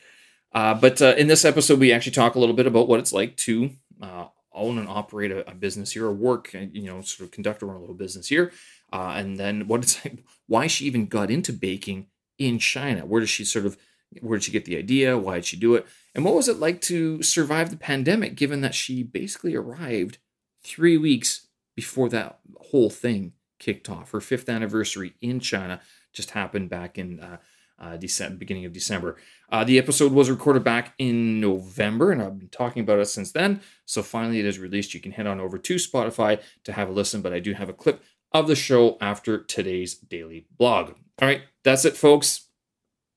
Uh, 0.53 0.75
but 0.75 1.03
uh, 1.03 1.15
in 1.19 1.27
this 1.27 1.45
episode, 1.45 1.79
we 1.79 1.93
actually 1.93 2.13
talk 2.13 2.35
a 2.35 2.39
little 2.39 2.55
bit 2.55 2.67
about 2.67 2.89
what 2.89 3.01
it's 3.01 3.13
like 3.13 3.37
to 3.37 3.71
uh, 4.01 4.27
own 4.53 4.79
and 4.79 4.89
operate 4.89 5.31
a, 5.31 5.49
a, 5.51 5.55
business 5.55 5.93
here, 5.93 6.07
or 6.07 6.13
work, 6.13 6.55
uh, 6.55 6.61
you 6.73 6.87
know, 6.87 7.01
sort 7.03 7.27
of 7.27 7.33
conduct 7.33 7.63
own 7.63 7.79
little 7.81 7.95
business 7.95 8.29
here, 8.29 8.53
uh, 8.93 9.13
and 9.17 9.39
then 9.39 9.69
what 9.69 9.83
it's 9.83 10.03
like, 10.05 10.25
why 10.47 10.67
she 10.67 10.87
even 10.87 11.07
got 11.07 11.31
into 11.31 11.53
baking 11.53 12.07
in 12.39 12.59
China. 12.59 13.05
Where 13.05 13.21
does 13.21 13.31
she 13.31 13.45
sort 13.45 13.67
of 13.67 13.77
where 14.21 14.39
did 14.39 14.45
she 14.45 14.53
get 14.53 14.65
the 14.65 14.79
idea? 14.79 15.19
Why 15.19 15.37
did 15.37 15.45
she 15.45 15.57
do 15.57 15.75
it? 15.75 15.87
And 16.15 16.25
what 16.25 16.35
was 16.35 16.49
it 16.49 16.59
like 16.59 16.81
to 16.83 17.23
survive 17.23 17.71
the 17.71 17.77
pandemic, 17.77 18.37
given 18.37 18.63
that 18.63 18.75
she 18.75 19.03
basically 19.03 19.55
arrived 19.55 20.19
three 20.63 20.97
weeks 20.97 21.47
before 21.77 22.09
that 22.09 22.39
whole 22.71 22.91
thing 22.91 23.35
kicked 23.59 23.91
off? 23.91 24.13
Her 24.13 24.21
fifth 24.21 24.49
anniversary 24.49 25.15
in 25.21 25.41
China 25.41 25.81
just 26.19 26.33
happened 26.33 26.69
back 26.69 26.99
in 26.99 27.21
uh, 27.21 27.39
uh, 27.79 27.97
December, 27.97 28.37
beginning 28.37 28.65
of 28.65 28.73
December. 28.73 29.17
Uh, 29.51 29.65
the 29.65 29.79
episode 29.79 30.13
was 30.13 30.29
recorded 30.29 30.65
back 30.65 30.95
in 30.99 31.41
November, 31.41 32.11
and 32.11 32.21
I've 32.21 32.39
been 32.39 32.49
talking 32.49 32.83
about 32.83 32.99
it 32.99 33.07
since 33.07 33.31
then. 33.33 33.61
So 33.87 34.03
finally, 34.03 34.41
it 34.41 34.45
is 34.45 34.59
released. 34.59 34.95
You 34.95 35.01
can 35.01 35.13
head 35.13 35.29
on 35.29 35.41
over 35.41 35.59
to 35.59 35.75
Spotify 35.77 36.43
to 36.65 36.73
have 36.73 36.89
a 36.89 36.93
listen, 36.93 37.23
but 37.23 37.33
I 37.33 37.39
do 37.39 37.55
have 37.55 37.69
a 37.69 37.73
clip 37.73 38.03
of 38.33 38.49
the 38.49 38.57
show 38.57 38.99
after 39.01 39.39
today's 39.39 39.95
daily 39.95 40.47
blog. 40.59 40.91
All 41.23 41.29
right, 41.29 41.43
that's 41.63 41.85
it, 41.85 41.97
folks. 41.97 42.49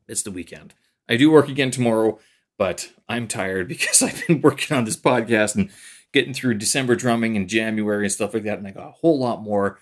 It's 0.07 0.23
the 0.23 0.31
weekend. 0.31 0.75
I 1.09 1.17
do 1.17 1.31
work 1.31 1.49
again 1.49 1.71
tomorrow, 1.71 2.19
but 2.57 2.91
I'm 3.09 3.27
tired 3.27 3.67
because 3.67 4.03
I've 4.03 4.25
been 4.27 4.41
working 4.41 4.77
on 4.77 4.85
this 4.85 4.95
podcast 4.95 5.55
and 5.55 5.71
getting 6.13 6.33
through 6.33 6.55
December 6.55 6.95
drumming 6.95 7.35
and 7.35 7.49
January 7.49 8.05
and 8.05 8.11
stuff 8.11 8.33
like 8.33 8.43
that. 8.43 8.59
And 8.59 8.67
I 8.67 8.71
got 8.71 8.87
a 8.87 8.91
whole 8.91 9.17
lot 9.17 9.41
more. 9.41 9.79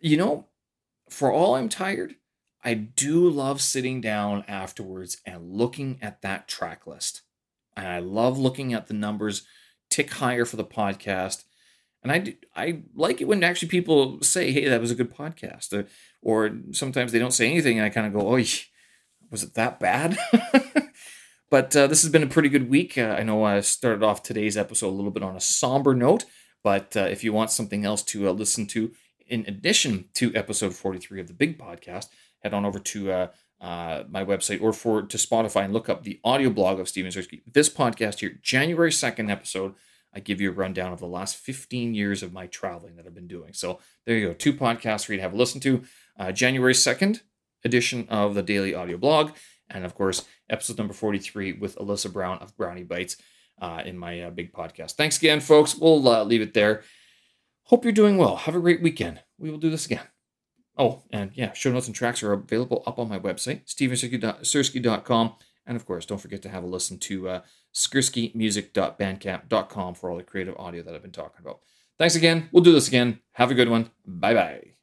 You 0.00 0.16
know, 0.18 0.46
for 1.08 1.32
all 1.32 1.54
I'm 1.54 1.68
tired, 1.68 2.16
I 2.64 2.74
do 2.74 3.28
love 3.28 3.60
sitting 3.60 4.00
down 4.00 4.44
afterwards 4.48 5.18
and 5.26 5.52
looking 5.52 5.98
at 6.00 6.22
that 6.22 6.48
track 6.48 6.86
list. 6.86 7.22
and 7.76 7.86
I 7.86 7.98
love 7.98 8.38
looking 8.38 8.72
at 8.72 8.86
the 8.86 8.94
numbers 8.94 9.46
tick 9.90 10.10
higher 10.12 10.44
for 10.44 10.56
the 10.56 10.64
podcast. 10.64 11.44
And 12.02 12.12
I, 12.12 12.18
do, 12.18 12.34
I 12.54 12.82
like 12.94 13.20
it 13.20 13.28
when 13.28 13.42
actually 13.42 13.68
people 13.68 14.20
say, 14.22 14.50
hey, 14.52 14.68
that 14.68 14.80
was 14.80 14.90
a 14.90 14.94
good 14.94 15.14
podcast. 15.14 15.72
Or, 15.72 15.86
or 16.22 16.50
sometimes 16.72 17.12
they 17.12 17.18
don't 17.18 17.32
say 17.32 17.50
anything, 17.50 17.78
and 17.78 17.86
I 17.86 17.90
kind 17.90 18.06
of 18.06 18.12
go, 18.12 18.28
oh, 18.28 18.42
was 19.30 19.42
it 19.42 19.54
that 19.54 19.80
bad? 19.80 20.18
but 21.50 21.74
uh, 21.76 21.86
this 21.86 22.02
has 22.02 22.10
been 22.10 22.22
a 22.22 22.28
pretty 22.28 22.48
good 22.48 22.68
week. 22.68 22.98
Uh, 22.98 23.16
I 23.18 23.22
know 23.22 23.44
I 23.44 23.60
started 23.60 24.02
off 24.02 24.22
today's 24.22 24.56
episode 24.56 24.88
a 24.88 24.96
little 24.96 25.10
bit 25.10 25.22
on 25.22 25.36
a 25.36 25.40
somber 25.40 25.94
note, 25.94 26.24
but 26.62 26.96
uh, 26.96 27.00
if 27.00 27.24
you 27.24 27.32
want 27.32 27.50
something 27.50 27.84
else 27.84 28.02
to 28.04 28.28
uh, 28.28 28.32
listen 28.32 28.66
to 28.68 28.92
in 29.26 29.44
addition 29.46 30.06
to 30.14 30.34
episode 30.34 30.74
43 30.74 31.20
of 31.20 31.28
the 31.28 31.34
big 31.34 31.58
podcast, 31.58 32.08
head 32.42 32.54
on 32.54 32.64
over 32.64 32.78
to 32.78 33.12
uh, 33.12 33.26
uh, 33.60 34.04
my 34.08 34.24
website 34.24 34.60
or 34.60 34.72
for 34.72 35.02
to 35.02 35.16
Spotify 35.16 35.64
and 35.64 35.72
look 35.72 35.88
up 35.88 36.02
the 36.02 36.20
audio 36.24 36.50
blog 36.50 36.78
of 36.78 36.88
Steven 36.88 37.10
Sirski. 37.10 37.42
This 37.50 37.68
podcast 37.68 38.20
here, 38.20 38.38
January 38.42 38.90
2nd 38.90 39.30
episode, 39.30 39.74
I 40.14 40.20
give 40.20 40.40
you 40.40 40.50
a 40.50 40.54
rundown 40.54 40.92
of 40.92 41.00
the 41.00 41.06
last 41.06 41.36
15 41.36 41.94
years 41.94 42.22
of 42.22 42.32
my 42.32 42.46
traveling 42.46 42.96
that 42.96 43.06
I've 43.06 43.14
been 43.14 43.26
doing. 43.26 43.52
So 43.52 43.80
there 44.06 44.16
you 44.16 44.28
go, 44.28 44.34
two 44.34 44.52
podcasts 44.52 45.06
for 45.06 45.12
you 45.12 45.18
to 45.18 45.22
have 45.22 45.32
a 45.32 45.36
listen 45.36 45.60
to. 45.62 45.82
Uh, 46.18 46.30
January 46.30 46.74
2nd 46.74 47.22
edition 47.64 48.06
of 48.08 48.34
the 48.34 48.42
daily 48.42 48.74
audio 48.74 48.96
blog, 48.96 49.32
and 49.70 49.84
of 49.84 49.94
course, 49.94 50.24
episode 50.50 50.78
number 50.78 50.92
43 50.92 51.54
with 51.54 51.76
Alyssa 51.76 52.12
Brown 52.12 52.38
of 52.38 52.56
Brownie 52.56 52.84
Bites 52.84 53.16
uh, 53.60 53.82
in 53.84 53.96
my 53.98 54.22
uh, 54.22 54.30
big 54.30 54.52
podcast. 54.52 54.92
Thanks 54.92 55.16
again, 55.16 55.40
folks. 55.40 55.74
We'll 55.74 56.06
uh, 56.06 56.24
leave 56.24 56.42
it 56.42 56.54
there. 56.54 56.82
Hope 57.64 57.84
you're 57.84 57.92
doing 57.92 58.18
well. 58.18 58.36
Have 58.36 58.54
a 58.54 58.60
great 58.60 58.82
weekend. 58.82 59.22
We 59.38 59.50
will 59.50 59.58
do 59.58 59.70
this 59.70 59.86
again. 59.86 60.02
Oh, 60.76 61.02
and 61.10 61.30
yeah, 61.34 61.52
show 61.52 61.72
notes 61.72 61.86
and 61.86 61.94
tracks 61.94 62.20
are 62.22 62.32
available 62.32 62.82
up 62.86 62.98
on 62.98 63.08
my 63.08 63.18
website, 63.18 63.64
stevensirski.com. 63.66 65.34
And 65.66 65.76
of 65.76 65.86
course, 65.86 66.04
don't 66.04 66.20
forget 66.20 66.42
to 66.42 66.50
have 66.50 66.62
a 66.62 66.66
listen 66.66 66.98
to 66.98 67.28
uh, 67.28 67.40
skrskimuzik.bandcamp.com 67.74 69.94
for 69.94 70.10
all 70.10 70.16
the 70.16 70.22
creative 70.22 70.54
audio 70.58 70.82
that 70.82 70.94
I've 70.94 71.02
been 71.02 71.10
talking 71.10 71.40
about. 71.40 71.60
Thanks 71.96 72.16
again. 72.16 72.48
We'll 72.52 72.64
do 72.64 72.72
this 72.72 72.88
again. 72.88 73.20
Have 73.32 73.50
a 73.50 73.54
good 73.54 73.68
one. 73.68 73.90
Bye 74.04 74.34
bye. 74.34 74.74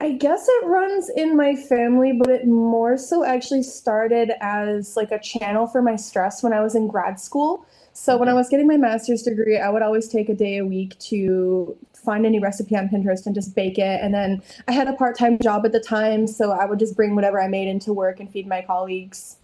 I 0.00 0.12
guess 0.12 0.46
it 0.46 0.66
runs 0.66 1.08
in 1.08 1.36
my 1.36 1.56
family, 1.56 2.12
but 2.12 2.28
it 2.28 2.46
more 2.46 2.98
so 2.98 3.24
actually 3.24 3.62
started 3.62 4.32
as 4.40 4.96
like 4.96 5.10
a 5.10 5.18
channel 5.18 5.66
for 5.66 5.80
my 5.80 5.96
stress 5.96 6.42
when 6.42 6.52
I 6.52 6.60
was 6.60 6.74
in 6.74 6.88
grad 6.88 7.18
school. 7.18 7.66
So 7.96 8.16
when 8.16 8.28
I 8.28 8.34
was 8.34 8.48
getting 8.48 8.66
my 8.66 8.76
master's 8.76 9.22
degree, 9.22 9.56
I 9.56 9.70
would 9.70 9.80
always 9.80 10.08
take 10.08 10.28
a 10.28 10.34
day 10.34 10.58
a 10.58 10.66
week 10.66 10.98
to 10.98 11.76
find 11.94 12.26
a 12.26 12.30
new 12.30 12.40
recipe 12.40 12.76
on 12.76 12.88
Pinterest 12.88 13.24
and 13.24 13.34
just 13.36 13.54
bake 13.54 13.78
it. 13.78 14.00
And 14.02 14.12
then 14.12 14.42
I 14.66 14.72
had 14.72 14.88
a 14.88 14.94
part-time 14.94 15.38
job 15.38 15.64
at 15.64 15.70
the 15.70 15.78
time, 15.78 16.26
so 16.26 16.50
I 16.50 16.64
would 16.64 16.80
just 16.80 16.96
bring 16.96 17.14
whatever 17.14 17.40
I 17.40 17.46
made 17.46 17.68
into 17.68 17.92
work 17.92 18.18
and 18.18 18.28
feed 18.28 18.48
my 18.48 18.62
colleagues. 18.62 19.36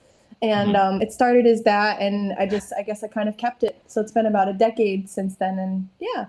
And 0.43 0.75
mm-hmm. 0.75 0.95
um, 0.97 1.01
it 1.01 1.13
started 1.13 1.47
as 1.47 1.63
that, 1.63 2.01
and 2.01 2.33
I 2.39 2.47
just, 2.47 2.73
I 2.77 2.83
guess, 2.83 3.05
I 3.05 3.09
kind 3.09 3.29
of 3.29 3.37
kept 3.37 3.63
it. 3.63 3.81
So 3.87 4.01
it's 4.01 4.13
been 4.13 4.27
about 4.27 4.49
a 4.49 4.53
decade 4.53 5.09
since 5.09 5.37
then, 5.37 5.59
and 5.61 5.89
yeah. 6.01 6.27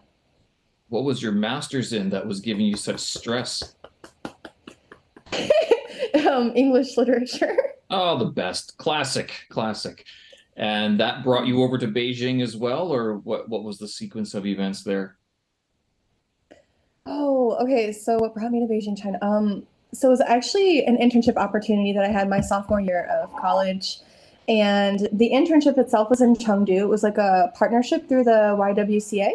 What 0.89 1.03
was 1.03 1.23
your 1.23 1.31
master's 1.31 1.91
in 1.91 2.11
that 2.11 2.27
was 2.27 2.39
giving 2.39 2.67
you 2.67 2.77
such 2.77 2.99
stress? 2.99 3.75
um, 6.27 6.51
English 6.55 6.97
literature. 6.97 7.57
Oh, 7.89 8.19
the 8.19 8.25
best, 8.25 8.77
classic, 8.77 9.33
classic. 9.49 10.05
And 10.61 10.99
that 10.99 11.23
brought 11.23 11.47
you 11.47 11.63
over 11.63 11.79
to 11.79 11.87
Beijing 11.87 12.41
as 12.41 12.55
well, 12.55 12.93
or 12.93 13.17
what? 13.17 13.49
What 13.49 13.63
was 13.63 13.79
the 13.79 13.87
sequence 13.87 14.35
of 14.35 14.45
events 14.45 14.83
there? 14.83 15.17
Oh, 17.07 17.57
okay. 17.61 17.91
So 17.91 18.17
what 18.19 18.35
brought 18.35 18.51
me 18.51 18.59
to 18.59 18.71
Beijing, 18.71 18.95
China? 18.95 19.17
Um, 19.23 19.65
so 19.91 20.07
it 20.07 20.11
was 20.11 20.21
actually 20.21 20.85
an 20.85 20.97
internship 20.97 21.35
opportunity 21.35 21.93
that 21.93 22.03
I 22.03 22.09
had 22.09 22.29
my 22.29 22.41
sophomore 22.41 22.79
year 22.79 23.05
of 23.05 23.35
college. 23.35 23.97
And 24.47 25.09
the 25.11 25.31
internship 25.31 25.79
itself 25.79 26.11
was 26.11 26.21
in 26.21 26.35
Chengdu. 26.35 26.81
It 26.81 26.89
was 26.89 27.01
like 27.01 27.17
a 27.17 27.51
partnership 27.55 28.07
through 28.07 28.25
the 28.25 28.55
YWCA. 28.57 29.31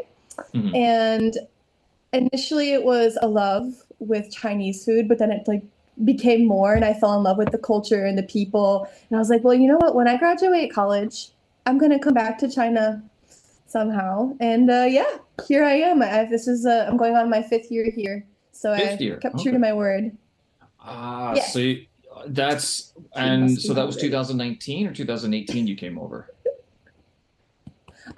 Mm-hmm. 0.55 0.77
And 0.77 1.39
initially 2.13 2.73
it 2.73 2.85
was 2.85 3.19
a 3.21 3.27
love 3.27 3.83
with 3.99 4.33
Chinese 4.33 4.85
food, 4.85 5.09
but 5.09 5.19
then 5.19 5.33
it 5.33 5.49
like 5.49 5.63
became 6.05 6.47
more 6.47 6.75
and 6.75 6.85
I 6.85 6.95
fell 6.95 7.17
in 7.17 7.23
love 7.23 7.39
with 7.39 7.53
the 7.53 7.59
culture 7.59 8.05
and 8.05 8.19
the 8.19 8.23
people. 8.23 8.89
And 9.09 9.17
I 9.17 9.19
was 9.19 9.31
like, 9.31 9.43
well, 9.45 9.55
you 9.55 9.67
know 9.67 9.79
what? 9.79 9.95
When 9.95 10.09
I 10.09 10.17
graduate 10.17 10.73
college, 10.73 11.31
I'm 11.65 11.79
going 11.79 11.93
to 11.93 11.99
come 11.99 12.15
back 12.15 12.39
to 12.39 12.51
China 12.51 13.03
somehow. 13.67 14.37
And 14.41 14.71
uh, 14.71 14.87
yeah, 14.89 15.19
here 15.47 15.65
I 15.65 15.75
am. 15.75 16.03
I, 16.03 16.25
this 16.25 16.47
is 16.47 16.67
uh, 16.67 16.87
I'm 16.89 16.97
going 16.97 17.17
on 17.17 17.29
my 17.29 17.43
fifth 17.43 17.71
year 17.71 17.91
here, 17.91 18.25
so 18.53 18.75
fifth 18.77 19.01
I 19.01 19.05
year. 19.05 19.17
kept 19.19 19.37
okay. 19.37 19.45
true 19.45 19.53
to 19.53 19.59
my 19.59 19.73
word. 19.73 20.17
Ah, 20.81 21.35
yeah. 21.35 21.43
so 21.43 21.59
you, 21.59 21.87
that's 22.29 22.93
and 23.15 23.61
so 23.61 23.75
that 23.75 23.87
was 23.87 23.97
2019 23.97 24.87
or 24.87 24.95
2018. 24.95 25.67
You 25.67 25.77
came 25.77 25.99
over. 25.99 26.33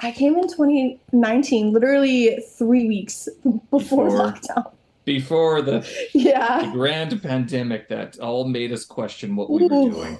I 0.01 0.13
came 0.13 0.37
in 0.37 0.47
2019, 0.49 1.73
literally 1.73 2.39
three 2.57 2.87
weeks 2.87 3.29
before, 3.71 3.81
before 3.81 4.09
lockdown. 4.11 4.73
Before 5.09 5.63
the 5.63 5.89
yeah 6.15 6.67
the 6.67 6.73
grand 6.73 7.23
pandemic 7.23 7.89
that 7.89 8.19
all 8.19 8.45
made 8.45 8.73
us 8.73 8.85
question 8.85 9.35
what 9.37 9.51
we 9.51 9.63
Ooh. 9.63 9.69
were 9.69 9.91
doing. 9.91 10.19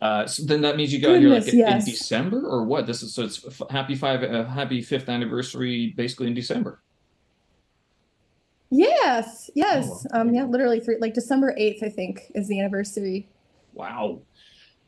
Uh, 0.00 0.26
so 0.26 0.42
then 0.44 0.62
that 0.62 0.76
means 0.76 0.92
you 0.92 0.98
got 0.98 1.08
Goodness, 1.08 1.46
here 1.46 1.66
like 1.66 1.72
yes. 1.72 1.86
in 1.86 1.92
December 1.92 2.46
or 2.46 2.64
what? 2.64 2.86
This 2.86 3.02
is 3.02 3.14
so 3.14 3.24
it's 3.24 3.44
happy 3.70 3.94
five, 3.94 4.22
uh, 4.22 4.44
happy 4.44 4.80
fifth 4.80 5.08
anniversary, 5.10 5.92
basically 5.96 6.26
in 6.26 6.34
December. 6.34 6.80
Yes, 8.70 9.50
yes, 9.54 10.06
oh, 10.12 10.20
um, 10.20 10.32
yeah, 10.32 10.44
literally 10.44 10.80
three, 10.80 10.96
like 11.00 11.12
December 11.12 11.54
eighth, 11.58 11.82
I 11.82 11.88
think, 11.88 12.30
is 12.34 12.48
the 12.48 12.60
anniversary. 12.60 13.28
Wow, 13.74 14.20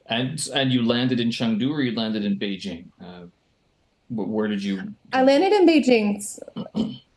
and 0.07 0.49
and 0.55 0.73
you 0.73 0.87
landed 0.87 1.21
in 1.21 1.29
Chengdu 1.29 1.71
or 1.71 1.83
you 1.83 1.95
landed 1.95 2.25
in 2.25 2.39
Beijing? 2.39 2.87
Uh, 3.03 3.25
where 4.09 4.49
did 4.49 4.63
you? 4.63 4.95
I 5.13 5.23
landed 5.23 5.53
in 5.53 5.67
Beijing. 5.67 7.01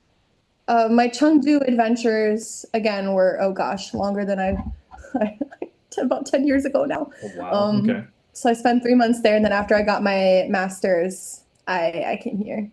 uh, 0.68 0.88
my 0.90 1.08
Chengdu 1.08 1.62
adventures 1.68 2.66
again 2.74 3.14
were 3.14 3.38
oh 3.42 3.52
gosh, 3.52 3.94
longer 3.94 4.26
than 4.26 4.40
I, 4.40 4.58
about 6.02 6.26
10 6.26 6.46
years 6.48 6.66
ago 6.66 6.86
now. 6.86 7.10
Oh, 7.24 7.32
wow. 7.36 7.52
Um, 7.52 7.90
okay. 7.90 8.04
So 8.34 8.50
I 8.50 8.54
spent 8.54 8.84
three 8.84 8.96
months 8.96 9.22
there. 9.22 9.36
And 9.36 9.46
then 9.46 9.54
after 9.54 9.76
I 9.76 9.82
got 9.82 10.04
my 10.04 10.46
master's, 10.50 11.42
I, 11.68 12.04
I 12.06 12.20
came 12.22 12.38
here. 12.38 12.70